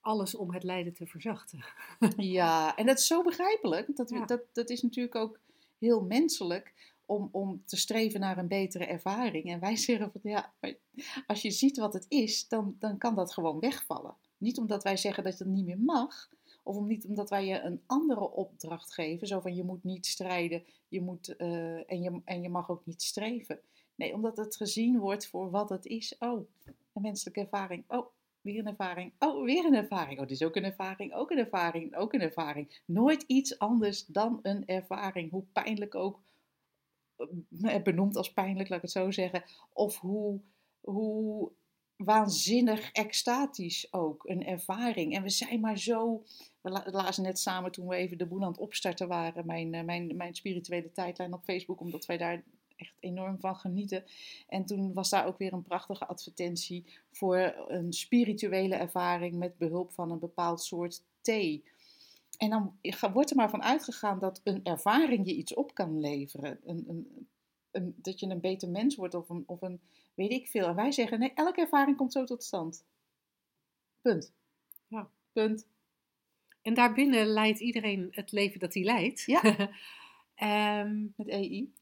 [0.00, 1.64] Alles om het lijden te verzachten.
[2.16, 3.96] Ja, en dat is zo begrijpelijk.
[3.96, 4.24] Dat, Ja.
[4.24, 5.40] dat, dat is natuurlijk ook
[5.78, 9.50] heel menselijk om, om te streven naar een betere ervaring.
[9.50, 10.52] En wij zeggen van ja,
[11.26, 14.16] als je ziet wat het is, dan, dan kan dat gewoon wegvallen.
[14.36, 16.30] Niet omdat wij zeggen dat het niet meer mag,
[16.62, 19.26] of om, niet omdat wij je een andere opdracht geven.
[19.26, 22.86] Zo van je moet niet strijden je moet, eh, en, je, en je mag ook
[22.86, 23.60] niet streven.
[24.00, 26.16] Nee, omdat het gezien wordt voor wat het is.
[26.18, 26.46] Oh,
[26.92, 27.84] een menselijke ervaring.
[27.88, 28.06] Oh,
[28.40, 29.12] weer een ervaring.
[29.18, 30.20] Oh, weer een ervaring.
[30.20, 31.14] Oh, dit is ook een ervaring.
[31.14, 31.96] Ook een ervaring.
[31.96, 32.80] Ook een ervaring.
[32.84, 35.30] Nooit iets anders dan een ervaring.
[35.30, 36.20] Hoe pijnlijk ook.
[37.62, 39.42] eh, Benoemd als pijnlijk, laat ik het zo zeggen.
[39.72, 40.40] Of hoe,
[40.80, 41.50] hoe
[41.96, 44.28] waanzinnig extatisch ook.
[44.28, 45.14] Een ervaring.
[45.14, 46.22] En we zijn maar zo.
[46.60, 49.46] We la- lazen net samen toen we even de boel aan het opstarten waren.
[49.46, 51.80] Mijn, eh, mijn, mijn spirituele tijdlijn op Facebook.
[51.80, 52.42] Omdat wij daar
[52.80, 54.04] echt enorm van genieten.
[54.48, 59.92] En toen was daar ook weer een prachtige advertentie voor een spirituele ervaring met behulp
[59.92, 61.64] van een bepaald soort thee.
[62.38, 62.78] En dan
[63.12, 66.60] wordt er maar van uitgegaan dat een ervaring je iets op kan leveren.
[66.64, 67.28] Een, een,
[67.70, 69.80] een, dat je een beter mens wordt of een, of een
[70.14, 70.66] weet ik veel.
[70.66, 72.84] En wij zeggen nee, elke ervaring komt zo tot stand.
[74.00, 74.32] Punt.
[74.86, 75.08] Ja.
[75.32, 75.66] Punt.
[76.62, 79.22] En daarbinnen leidt iedereen het leven dat hij leidt.
[79.26, 79.42] Ja.
[80.34, 81.72] Ehm, Met EI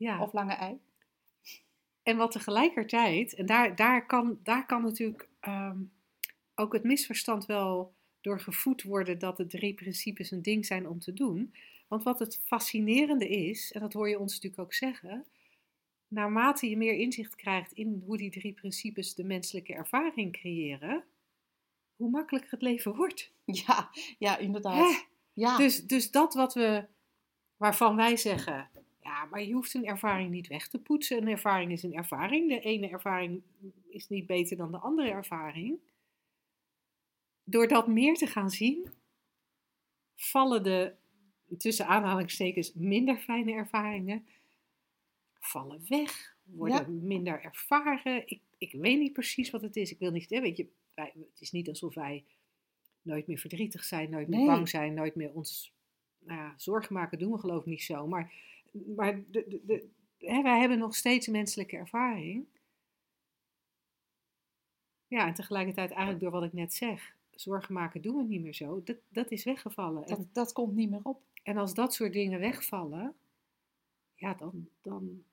[0.00, 0.22] ja.
[0.22, 0.78] of lange ei.
[2.02, 5.78] En wat tegelijkertijd, en daar, daar, kan, daar kan natuurlijk ehm,
[6.54, 10.98] ook het misverstand wel door gevoed worden dat de drie principes een ding zijn om
[10.98, 11.54] te doen.
[11.88, 15.26] Want wat het fascinerende is, en dat hoor je ons natuurlijk ook zeggen,
[16.08, 21.04] naarmate je meer inzicht krijgt in hoe die drie principes de menselijke ervaring creëren,
[21.96, 23.32] hoe makkelijker het leven wordt.
[23.44, 24.90] Ja, ja inderdaad.
[24.90, 24.98] Hè?
[25.32, 25.56] Ja.
[25.56, 26.86] Dus, dus dat wat we,
[27.56, 28.70] waarvan wij zeggen,
[29.20, 31.16] ja, maar je hoeft een ervaring niet weg te poetsen.
[31.16, 32.48] Een ervaring is een ervaring.
[32.48, 33.42] De ene ervaring
[33.88, 35.78] is niet beter dan de andere ervaring.
[37.44, 38.90] Door dat meer te gaan zien,
[40.14, 40.94] vallen de,
[41.58, 44.26] tussen aanhalingstekens, minder fijne ervaringen,
[45.38, 48.22] vallen weg, worden minder ervaren.
[48.26, 49.90] Ik, ik weet niet precies wat het is.
[49.90, 52.24] Ik wil niet, hè, weet je, wij, het is niet alsof wij
[53.02, 54.46] nooit meer verdrietig zijn, nooit meer Nee.
[54.46, 55.72] bang zijn, nooit meer ons
[56.18, 58.06] nou ja, zorgen maken, doen we geloof ik niet zo.
[58.06, 58.32] Maar,
[58.70, 62.46] maar de, de, de, hè, wij hebben nog steeds menselijke ervaring.
[65.06, 68.54] Ja, en tegelijkertijd eigenlijk door wat ik net zeg, zorgen maken doen we niet meer
[68.54, 68.82] zo.
[68.82, 70.06] Dat, dat is weggevallen.
[70.06, 71.22] dat, En, dat komt niet meer op.
[71.42, 73.14] en als dat soort dingen wegvallen,
[74.14, 75.24] ja, dan, dan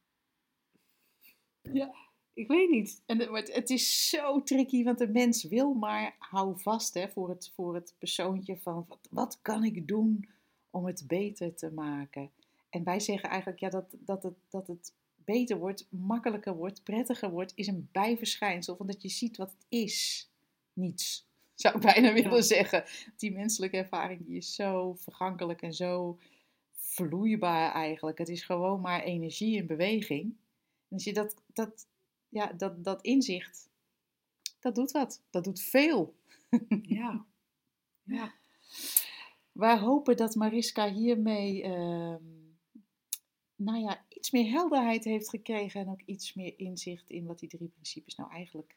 [1.61, 1.95] Ja.
[2.33, 3.03] ik weet niet.
[3.05, 7.29] En het, het is zo tricky, want de mens wil maar, hou vast hè, voor,
[7.29, 10.29] het, voor het persoontje van wat, wat kan ik doen
[10.69, 12.31] om het beter te maken.
[12.69, 17.29] En wij zeggen eigenlijk ja, dat, dat, het, dat het beter wordt, makkelijker wordt, prettiger
[17.29, 20.29] wordt, is een bijverschijnsel van dat je ziet wat het is.
[20.73, 22.41] Niets, zou ik bijna willen Ja.
[22.41, 22.83] zeggen.
[23.17, 26.19] Die menselijke ervaring die is zo vergankelijk en zo
[26.75, 28.17] vloeibaar eigenlijk.
[28.17, 30.23] Het is gewoon maar energie in beweging.
[30.87, 31.87] En als je dat, dat,
[32.29, 33.69] ja, dat, dat inzicht,
[34.59, 35.21] dat doet wat.
[35.29, 36.15] Dat doet veel.
[36.81, 37.25] Ja.
[38.09, 38.33] Ja.
[39.51, 42.23] Wij hopen dat Mariska hiermee ehm,
[43.57, 47.49] nou ja, iets meer helderheid heeft gekregen en ook iets meer inzicht in wat die
[47.49, 48.75] drie principes nou eigenlijk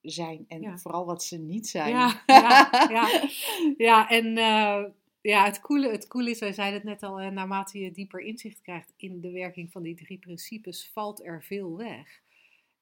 [0.00, 0.44] zijn.
[0.48, 0.78] En Ja.
[0.78, 1.90] vooral wat ze niet zijn.
[1.90, 3.28] Ja, ja, ja.
[3.76, 4.84] ja en eh,
[5.20, 8.60] ja, het, coole, het coole is, wij zeiden het net al, naarmate je dieper inzicht
[8.60, 12.22] krijgt in de werking van die drie principes, valt er veel weg.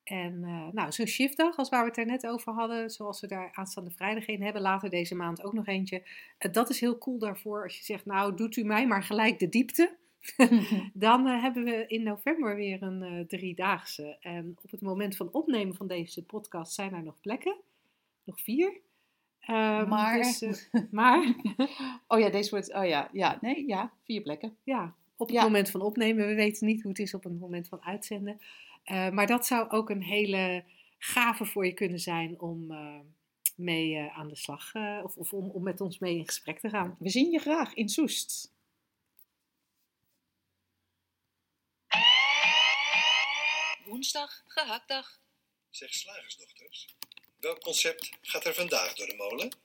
[0.05, 3.27] En eh, nou, zo'n shiftdag, als waar we het er net over hadden, zoals we
[3.27, 6.03] daar aanstaande vrijdag een hebben, later deze maand ook nog eentje.
[6.39, 9.39] eh, dat is heel cool daarvoor als je zegt, nou doet u mij maar gelijk
[9.39, 9.97] de diepte.
[10.95, 14.17] Dan eh, hebben we in november weer een eh, driedaagse.
[14.21, 17.57] En op het moment van opnemen van deze podcast zijn er nog plekken.
[18.25, 18.81] Nog vier.
[19.41, 21.35] Ehm, Maar- dus, eh, maar
[22.09, 22.75] Oh ja, deze wordt.
[22.75, 24.57] Oh ja, ja, nee, ja, vier plekken.
[24.65, 25.43] ja, op het Ja.
[25.43, 26.27] moment van opnemen.
[26.27, 28.41] We weten niet hoe het is op het moment van uitzenden.
[28.85, 30.65] Maar dat zou ook een hele
[30.99, 32.73] gave voor je kunnen zijn om
[33.57, 36.97] mee aan de slag, of, of om, om met ons mee in gesprek te gaan.
[36.99, 38.52] We zien je graag in Soest.
[43.93, 45.21] Woensdag, gehaktdag.
[45.71, 46.97] Zeg slagersdochters,
[47.41, 49.57] welk concept gaat er vandaag door de molen?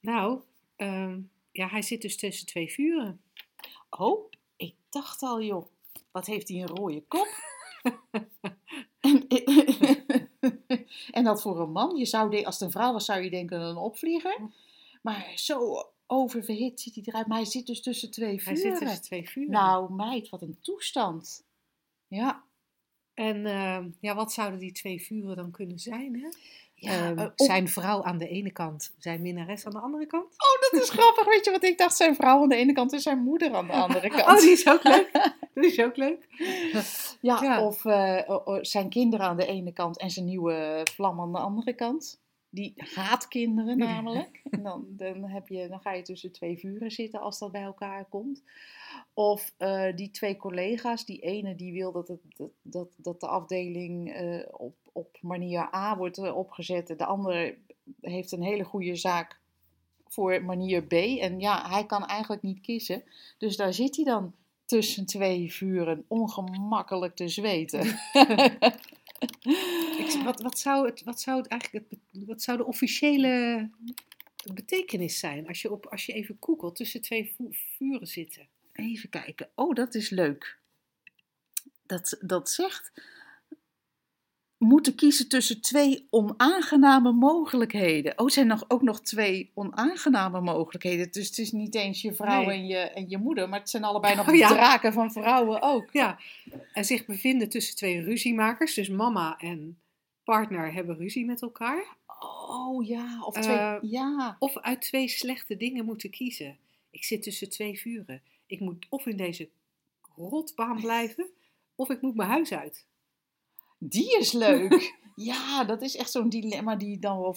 [0.00, 0.42] Nou,
[0.76, 1.20] ehm,
[1.52, 3.22] ja, hij zit dus tussen twee vuren.
[3.90, 5.66] Oh, ik dacht al, joh,
[6.10, 7.28] wat heeft hij een rode kop?
[9.00, 9.28] en,
[11.10, 11.96] en dat voor een man.
[11.96, 14.50] Je zou de, als het een vrouw was, zou je denken een opvlieger.
[15.02, 17.26] Maar zo oververhit ziet hij eruit.
[17.26, 18.56] Maar hij zit dus tussen twee Hij vuren.
[18.56, 19.50] zit tussen twee vuren.
[19.50, 21.44] Nou, meid, wat een toestand.
[22.06, 22.44] Ja.
[23.16, 26.14] En ehm, ja, wat zouden die twee vuren dan kunnen zijn?
[26.20, 26.28] Hè?
[26.74, 30.24] ja Ehm, eh, zijn vrouw aan de ene kant, zijn minnares aan de andere kant.
[30.24, 31.24] Oh, dat is grappig.
[31.24, 31.96] Weet je wat ik dacht?
[31.96, 34.26] Zijn vrouw aan de ene kant en zijn moeder aan de andere kant.
[34.26, 35.10] Oh, die is ook leuk.
[35.54, 36.26] Dat is ook leuk.
[37.20, 37.64] Ja, Ja.
[37.66, 41.72] of eh, zijn kinderen aan de ene kant en zijn nieuwe vlam aan de andere
[41.72, 42.20] kant.
[42.56, 44.40] Die haatkinderen namelijk.
[44.50, 47.62] En dan, dan, heb je, dan ga je tussen twee vuren zitten als dat bij
[47.62, 48.42] elkaar komt.
[49.14, 53.26] Of eh, die twee collega's, die ene die wil dat, het, dat, dat, dat de
[53.26, 56.86] afdeling eh, op, op manier A wordt eh, opgezet.
[56.86, 57.56] De andere
[58.00, 59.40] heeft een hele goede zaak
[60.08, 60.92] voor manier B.
[60.92, 63.02] En ja, hij kan eigenlijk niet kiezen.
[63.38, 67.98] Dus daar zit hij dan tussen twee vuren ongemakkelijk te zweten.
[70.24, 73.70] Wat, wat, zou het, wat zou het eigenlijk, wat zou de officiële
[74.54, 78.48] betekenis zijn als je, op, als je even googelt tussen twee vu- vuren zitten?
[78.72, 79.48] Even kijken.
[79.54, 80.58] Oh, dat is leuk.
[81.86, 82.92] Dat, dat zegt.
[84.58, 88.18] Moeten kiezen tussen twee onaangename mogelijkheden.
[88.18, 91.12] Oh, er zijn nog, ook nog twee onaangename mogelijkheden.
[91.12, 92.56] Dus het is niet eens je vrouw Nee.
[92.58, 94.48] en, je, en je moeder, maar het zijn allebei nog Oh, ja.
[94.48, 95.88] draken van vrouwen ook.
[95.92, 96.18] Ja,
[96.72, 99.78] en zich bevinden tussen twee ruziemakers, dus mama en
[100.24, 101.96] partner hebben ruzie met elkaar.
[102.48, 103.56] Oh ja, of twee.
[103.56, 104.36] Eh, ja.
[104.38, 106.56] Of uit twee slechte dingen moeten kiezen.
[106.90, 108.22] Ik zit tussen twee vuren.
[108.46, 109.48] Ik moet of in deze
[110.16, 111.26] rotbaan blijven,
[111.74, 112.84] of ik moet mijn huis uit.
[113.88, 114.98] Die is leuk.
[115.16, 117.36] ja, dat is echt zo'n dilemma die, dan wel,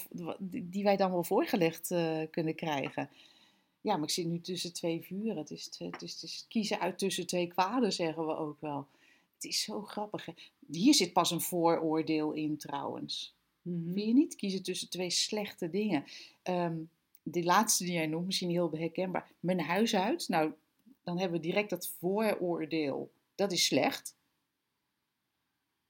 [0.50, 3.10] die wij dan wel voorgelegd eh, kunnen krijgen.
[3.82, 5.38] Ja, maar ik zit nu tussen twee vuren.
[5.38, 8.88] Het is, het, is, het is kiezen uit tussen twee kwaden, zeggen we ook wel.
[9.36, 10.26] Het is zo grappig.
[10.26, 10.34] Hè?
[10.72, 13.36] Hier zit pas een vooroordeel in trouwens.
[13.62, 13.93] Mhm.
[13.93, 14.36] Vind je niet?
[14.36, 16.04] Kiezen tussen twee slechte dingen.
[16.43, 16.78] Ehm,
[17.24, 19.32] die laatste die jij noemt, misschien heel herkenbaar.
[19.39, 20.28] Mijn huis uit.
[20.28, 20.52] Nou,
[21.04, 23.12] dan hebben we direct dat vooroordeel.
[23.36, 24.16] Dat is slecht.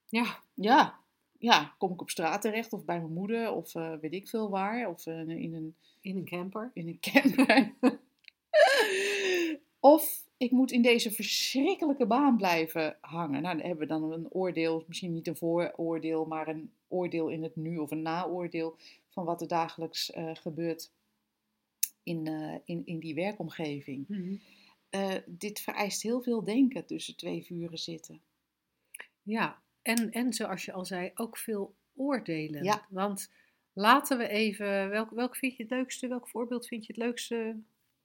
[0.10, 1.00] Ja, Ja,
[1.40, 4.50] ja, kom ik op straat terecht of bij mijn moeder of eh, weet ik veel
[4.50, 4.90] waar.
[4.90, 6.72] Of eh, in, een, in een camper.
[6.74, 7.74] in een camper.
[9.80, 13.42] of ik moet in deze verschrikkelijke baan blijven hangen.
[13.42, 17.44] Nou, dan hebben we dan een oordeel, misschien niet een vooroordeel, maar een oordeel in
[17.44, 18.78] het nu of een naoordeel
[19.10, 20.92] van wat er dagelijks eh, gebeurt
[22.04, 22.28] in,
[22.66, 24.08] in, in die werkomgeving.
[24.08, 24.36] Mhm.
[25.26, 28.22] Dit vereist heel veel denken tussen twee vuren zitten.
[29.24, 32.64] Ja, en, en zoals je al zei, ook veel oordelen.
[32.64, 32.86] Ja.
[32.90, 33.32] Want
[33.74, 36.08] laten we even, welk, welk vind je het leukste?
[36.08, 37.58] Welk voorbeeld vind je het leukste?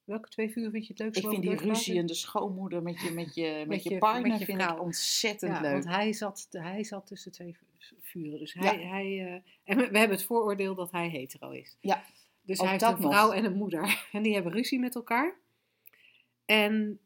[0.05, 1.23] Welke twee vuren vind je het leukste?
[1.23, 4.31] Ik vind die ruzie en de schoonmoeder met je, met je, met je, je- partner
[4.31, 5.73] met je vind ik ontzettend Ja, leuk.
[5.73, 8.39] want hij zat, hij zat tussen twee vu- vuren.
[8.39, 8.61] Dus Ja.
[8.61, 9.33] hij, hij, eh,
[9.65, 11.77] en we, hebben het vooroordeel dat hij hetero is.
[11.81, 12.05] Ja,
[12.43, 13.13] Dus ook hij heeft een nog.
[13.13, 14.05] vrouw en een moeder.
[14.13, 15.37] En die hebben ruzie met elkaar.
[16.45, 16.99] En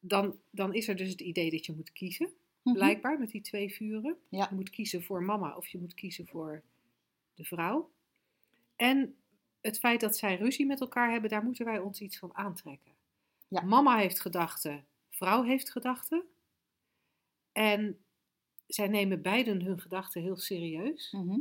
[0.00, 2.30] dan, dan is er dus het idee dat je moet kiezen.
[2.62, 2.74] Mhm.
[2.74, 4.16] Blijkbaar met die twee vuren.
[4.28, 4.46] Ja.
[4.50, 6.62] Je moet kiezen voor mama of je moet kiezen voor
[7.34, 7.90] de vrouw.
[8.76, 9.16] En
[9.60, 12.92] het feit dat zij ruzie met elkaar hebben, daar moeten wij ons iets van aantrekken.
[13.48, 13.60] Ja.
[13.60, 16.24] Mama heeft gedachten, vrouw heeft gedachten.
[17.52, 18.04] En
[18.66, 21.10] zij nemen beiden hun gedachten heel serieus.
[21.12, 21.40] Mhm.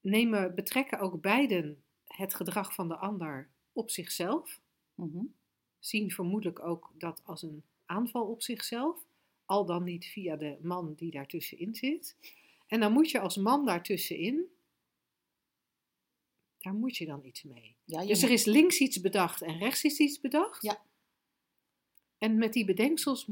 [0.00, 4.60] Nemen, betrekken ook beiden het gedrag van de ander op zichzelf.
[4.94, 5.24] Mhm.
[5.78, 9.04] Zien vermoedelijk ook dat als een aanval op zichzelf.
[9.44, 12.16] Al dan niet via de man die daartussenin zit.
[12.66, 14.44] En dan moet je als man daartussenin.
[16.58, 17.76] Daar moet je dan iets mee.
[17.84, 20.62] Ja, Dus er is links iets bedacht en rechts is iets bedacht.
[20.62, 20.82] Ja.
[22.18, 23.26] En met die bedenksels.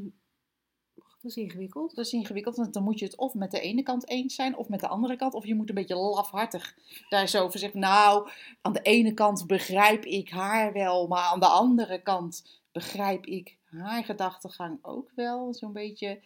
[0.94, 1.94] Dat is ingewikkeld.
[1.94, 4.56] Dat is ingewikkeld, want dan moet je het of met de ene kant eens zijn
[4.56, 5.34] of met de andere kant.
[5.34, 6.76] Of je moet een beetje lafhartig
[7.08, 7.80] daar zo over zeggen.
[7.80, 8.30] Nou,
[8.60, 13.56] aan de ene kant begrijp ik haar wel, maar aan de andere kant begrijp ik
[13.64, 15.54] haar gedachtegang ook wel.
[15.54, 16.22] Zo'n beetje.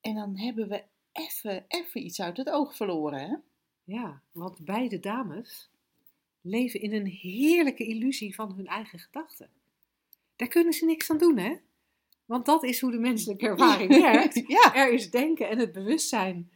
[0.00, 0.82] En dan hebben we
[1.12, 3.36] even, even iets uit het oog verloren, hè?
[3.84, 5.70] Ja, want beide dames
[6.40, 9.50] leven in een heerlijke illusie van hun eigen gedachten.
[10.36, 11.56] Daar kunnen ze niks aan doen, hè?
[12.24, 14.42] Want dat is hoe de menselijke ervaring werkt.
[14.46, 16.50] ja, Er is denken en het bewustzijn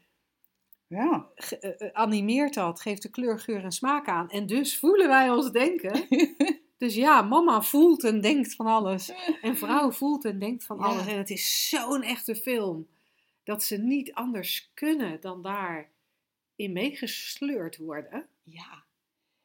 [0.86, 1.28] ja.
[1.34, 4.30] eh, eh, animeert dat, geeft de kleur, geur en smaak aan.
[4.30, 6.06] En dus voelen wij ons denken.
[6.82, 9.12] Dus ja, mama voelt en denkt van alles.
[9.42, 11.06] En vrouw voelt en denkt van alles.
[11.06, 12.88] En het is zo'n echte film.
[13.44, 18.26] Dat ze niet anders kunnen dan daarin meegesleurd worden.
[18.42, 18.84] ja.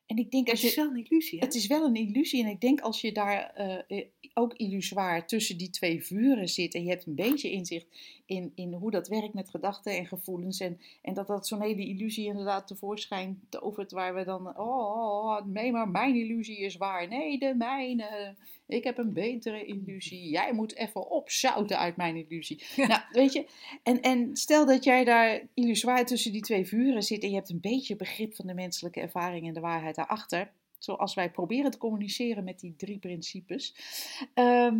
[0.07, 1.45] En ik denk Het als is je, wel een illusie, hè?
[1.45, 2.43] Het is wel een illusie.
[2.43, 6.73] En ik denk als je daar eh, eh, ook illusoir tussen die twee vuren zit.
[6.73, 7.87] En je hebt een beetje inzicht
[8.25, 10.59] in, in hoe dat werkt met gedachten en gevoelens.
[10.59, 13.91] En, en dat dat zo'n hele illusie inderdaad tevoorschijn tovert.
[13.91, 17.07] Waar we dan, oh, oh, oh, nee, maar mijn illusie is waar.
[17.07, 18.35] Nee, de mijne.
[18.67, 20.29] Ik heb een betere illusie.
[20.29, 22.63] Jij moet even opzouten uit mijn illusie.
[22.75, 22.87] Ja.
[22.87, 23.47] Nou, weet je.
[23.83, 27.23] En, en stel dat jij daar illusoir tussen die twee vuren zit.
[27.23, 30.51] En je hebt een beetje begrip van de menselijke ervaring en de waarheid daarachter.
[30.77, 33.75] Zoals wij proberen te communiceren met die drie principes.
[34.33, 34.79] ehm,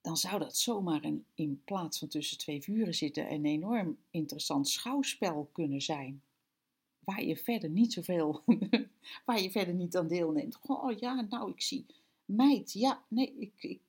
[0.00, 4.68] dan zou dat zomaar een, in plaats van tussen twee vuren zitten een enorm interessant
[4.68, 6.22] schouwspel kunnen zijn.
[6.98, 8.42] Waar je verder niet zoveel,
[9.26, 10.58] waar je verder niet aan deelneemt.
[10.66, 11.86] Oh ja, nou ik zie
[12.24, 13.80] meid, ja, nee, ik, ik,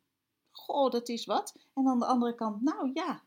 [0.51, 1.55] goh, dat is wat.
[1.73, 3.23] En aan de andere kant, nou ja,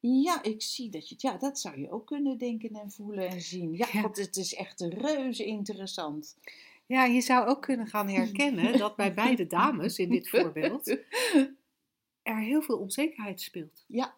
[0.00, 3.40] ja, ik zie dat je, ja, dat zou je ook kunnen denken en voelen en
[3.40, 3.72] zien.
[3.76, 4.02] Ja, Ja.
[4.02, 6.36] want het is echt reuze interessant.
[6.86, 10.96] Ja, je zou ook kunnen gaan herkennen dat bij beide dames in dit voorbeeld
[12.22, 13.84] er heel veel onzekerheid speelt.
[13.88, 14.14] Ja.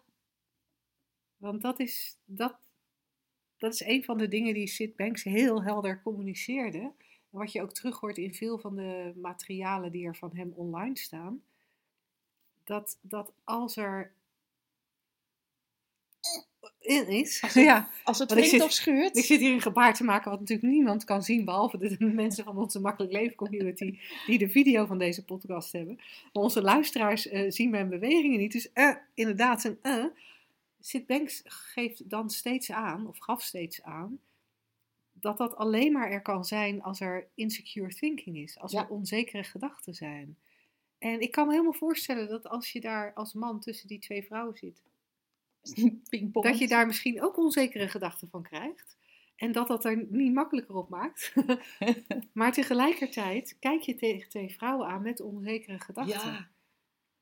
[1.37, 2.57] Want dat is, dat,
[3.57, 6.91] dat is een van de dingen die Sid Banks heel helder communiceerde.
[7.29, 10.97] Wat je ook terug hoort in veel van de materialen die er van hem online
[10.97, 11.41] staan.
[12.63, 14.11] Dat, dat als er
[16.79, 17.41] in is.
[17.41, 19.17] Als het- ja, Als het zit- of schuurt.
[19.17, 22.43] ik zit hier een gebaar te maken wat natuurlijk niemand kan zien, behalve de mensen
[22.43, 25.95] van onze Makkelijk Leven community die de video van deze podcast hebben.
[26.33, 28.51] Maar onze luisteraars eh, zien mijn bewegingen niet.
[28.51, 30.11] Dus eh, inderdaad, een.
[30.81, 34.19] Sid Banks geeft dan steeds aan, of gaf steeds aan,
[35.19, 38.81] dat dat alleen maar er kan zijn als er insecure thinking is, als Ja.
[38.83, 40.37] er onzekere gedachten zijn.
[40.97, 44.23] En ik kan me helemaal voorstellen dat als je daar als man tussen die twee
[44.23, 44.83] vrouwen zit,
[46.41, 48.97] dat je daar misschien ook onzekere gedachten van krijgt.
[49.35, 51.33] En dat dat er niet makkelijker op maakt.
[52.33, 56.31] maar tegelijkertijd kijk je tegen twee vrouwen aan met onzekere gedachten.
[56.31, 56.49] Ja.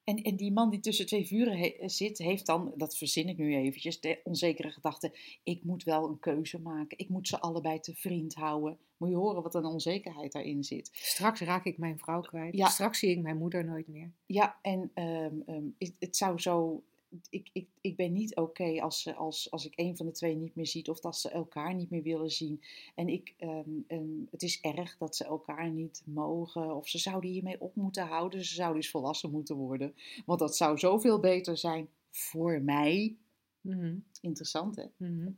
[0.06, 3.38] En, en die man die tussen twee vuren he- zit, heeft dan, dat verzin ik
[3.38, 6.98] nu eventjes, de onzekere gedachte, ik moet wel een keuze maken.
[6.98, 8.78] Ik moet ze allebei te vriend houden.
[8.98, 10.90] Moet je horen wat een onzekerheid daarin zit.
[10.94, 12.56] Straks raak ik mijn vrouw kwijt.
[12.56, 12.68] Ja.
[12.68, 14.12] Straks zie ik mijn moeder nooit meer.
[14.26, 16.84] Ja, en ehm, ehm, het, het zou zo.
[17.30, 20.36] Ik, ik, ik ben niet oké als, ze- als, als ik een van de twee
[20.36, 22.62] niet meer ziet of dat ze elkaar niet meer willen zien.
[22.96, 27.30] En ik, ehm, ehm, het is erg dat ze elkaar niet mogen of ze zouden
[27.30, 28.46] hiermee op moeten houden.
[28.46, 29.96] Ze zouden eens volwassen moeten worden.
[30.26, 33.16] Want dat zou zoveel beter zijn voor mij.
[33.62, 34.86] Mhm, Interessant hè?
[34.98, 35.30] mhm.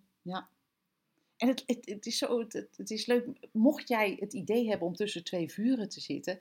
[1.37, 3.27] En het, het, het is zo, het, het het is leuk.
[3.51, 6.39] Mocht jij het idee hebben om tussen twee vuren te zitten,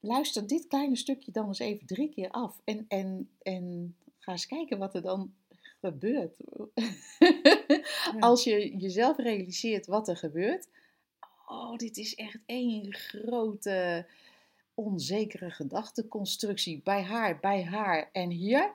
[0.00, 2.60] luister dit kleine stukje dan eens even drie keer af.
[2.64, 5.34] En, en, en ga eens kijken wat er dan
[5.80, 6.36] gebeurt.
[8.20, 10.68] Als je jezelf realiseert wat er gebeurt.
[11.46, 14.06] Oh, dit is echt één grote
[14.74, 16.80] onzekere gedachteconstructie.
[16.84, 18.74] Bij haar, bij haar en hier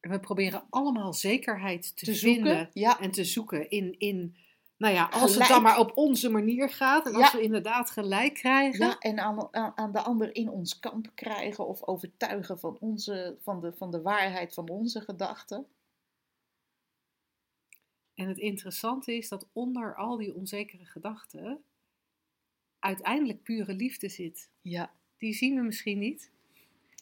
[0.00, 2.70] We proberen allemaal zekerheid te, te vinden zoeken.
[2.72, 4.36] Ja, en te zoeken in, in
[4.78, 7.06] nou ja, als het dan maar op onze manier gaat.
[7.06, 7.38] En als Ja.
[7.38, 8.86] we inderdaad gelijk krijgen.
[8.86, 13.36] Ja, en aan, aan, aan de ander in ons kamp krijgen of overtuigen van, onze,
[13.42, 15.66] van, de, van de waarheid van onze gedachten.
[18.14, 21.62] En het interessante is dat onder al die onzekere gedachten
[22.78, 24.50] uiteindelijk pure liefde zit.
[24.62, 26.30] Ja, Die zien we misschien niet.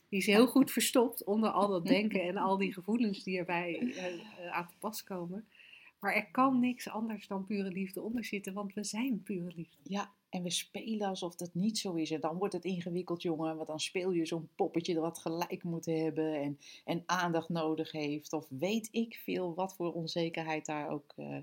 [0.08, 3.78] Die is heel goed verstopt onder al dat denken en al die gevoelens die erbij
[3.78, 4.06] eh,
[4.46, 5.48] eh, aan te pas komen.
[6.06, 9.76] Maar er kan niks anders dan pure liefde onder zitten, want we zijn pure liefde.
[9.82, 12.10] ja, en we spelen alsof dat niet zo is.
[12.10, 15.62] En dan wordt het ingewikkeld, jongen, want dan speel je zo'n poppetje dat wat gelijk
[15.62, 18.32] moet hebben en, en aandacht nodig heeft.
[18.32, 21.38] Of weet ik veel wat voor onzekerheid daar ook eh,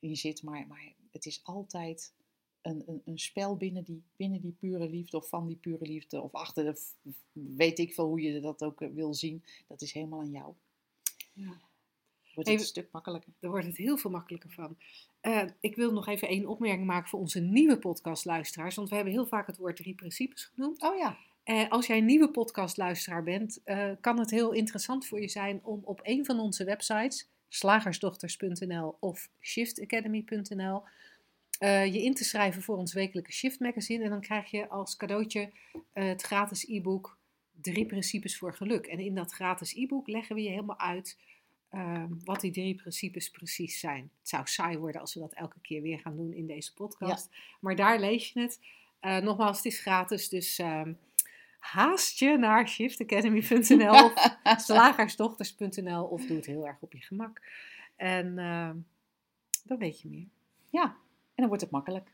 [0.00, 0.42] in zit.
[0.42, 2.12] Maar, maar het is altijd
[2.62, 6.22] een, een, een spel binnen die, binnen die pure liefde of van die pure liefde.
[6.22, 6.80] Of achter de,
[7.56, 9.44] weet ik veel hoe je dat ook eh, wil zien.
[9.66, 10.54] Dat is helemaal aan jou.
[11.32, 11.60] Ja.
[12.34, 13.32] Wordt het Even- een stuk makkelijker.
[13.40, 14.76] Daar wordt het heel veel makkelijker van.
[15.20, 18.74] Eh, ik wil nog even één opmerking maken voor onze nieuwe podcastluisteraars.
[18.74, 20.82] Want we hebben heel vaak het woord drie principes genoemd.
[20.82, 21.16] Oh ja.
[21.44, 25.60] Eh, als jij een nieuwe podcastluisteraar bent, eh, kan het heel interessant voor je zijn
[25.62, 30.82] om op een van onze websites, slagersdochters.nl of shiftacademy.nl,
[31.60, 34.04] je in te schrijven voor ons wekelijke Shift Magazine.
[34.04, 35.50] En dan krijg je als cadeautje
[35.92, 37.18] het gratis e-book
[37.60, 38.86] Drie Principes voor Geluk.
[38.86, 41.18] En in dat gratis e-book leggen we je helemaal uit
[41.74, 44.10] ehm, wat die drie principes precies zijn.
[44.18, 47.30] Het zou saai worden als we dat elke keer weer gaan doen in deze podcast.
[47.60, 48.60] Maar daar lees je het.
[49.00, 50.92] Eh, nogmaals, het is gratis, dus ehm,
[51.58, 57.40] haast je naar shiftacademy.nl of slagersdochters.nl of doe het heel erg op je gemak.
[57.96, 58.76] En ehm,
[59.64, 60.28] dan weet je meer.
[60.70, 60.96] Ja, en
[61.34, 62.12] dan wordt het makkelijk.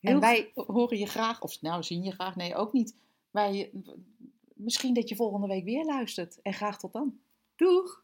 [0.00, 2.94] Heel en wij horen je graag, of nou zien je graag, nee ook niet.
[3.30, 3.70] Wij,
[4.54, 6.42] misschien dat je volgende week weer luistert.
[6.42, 7.18] En graag tot dan.
[7.56, 8.02] Doeg!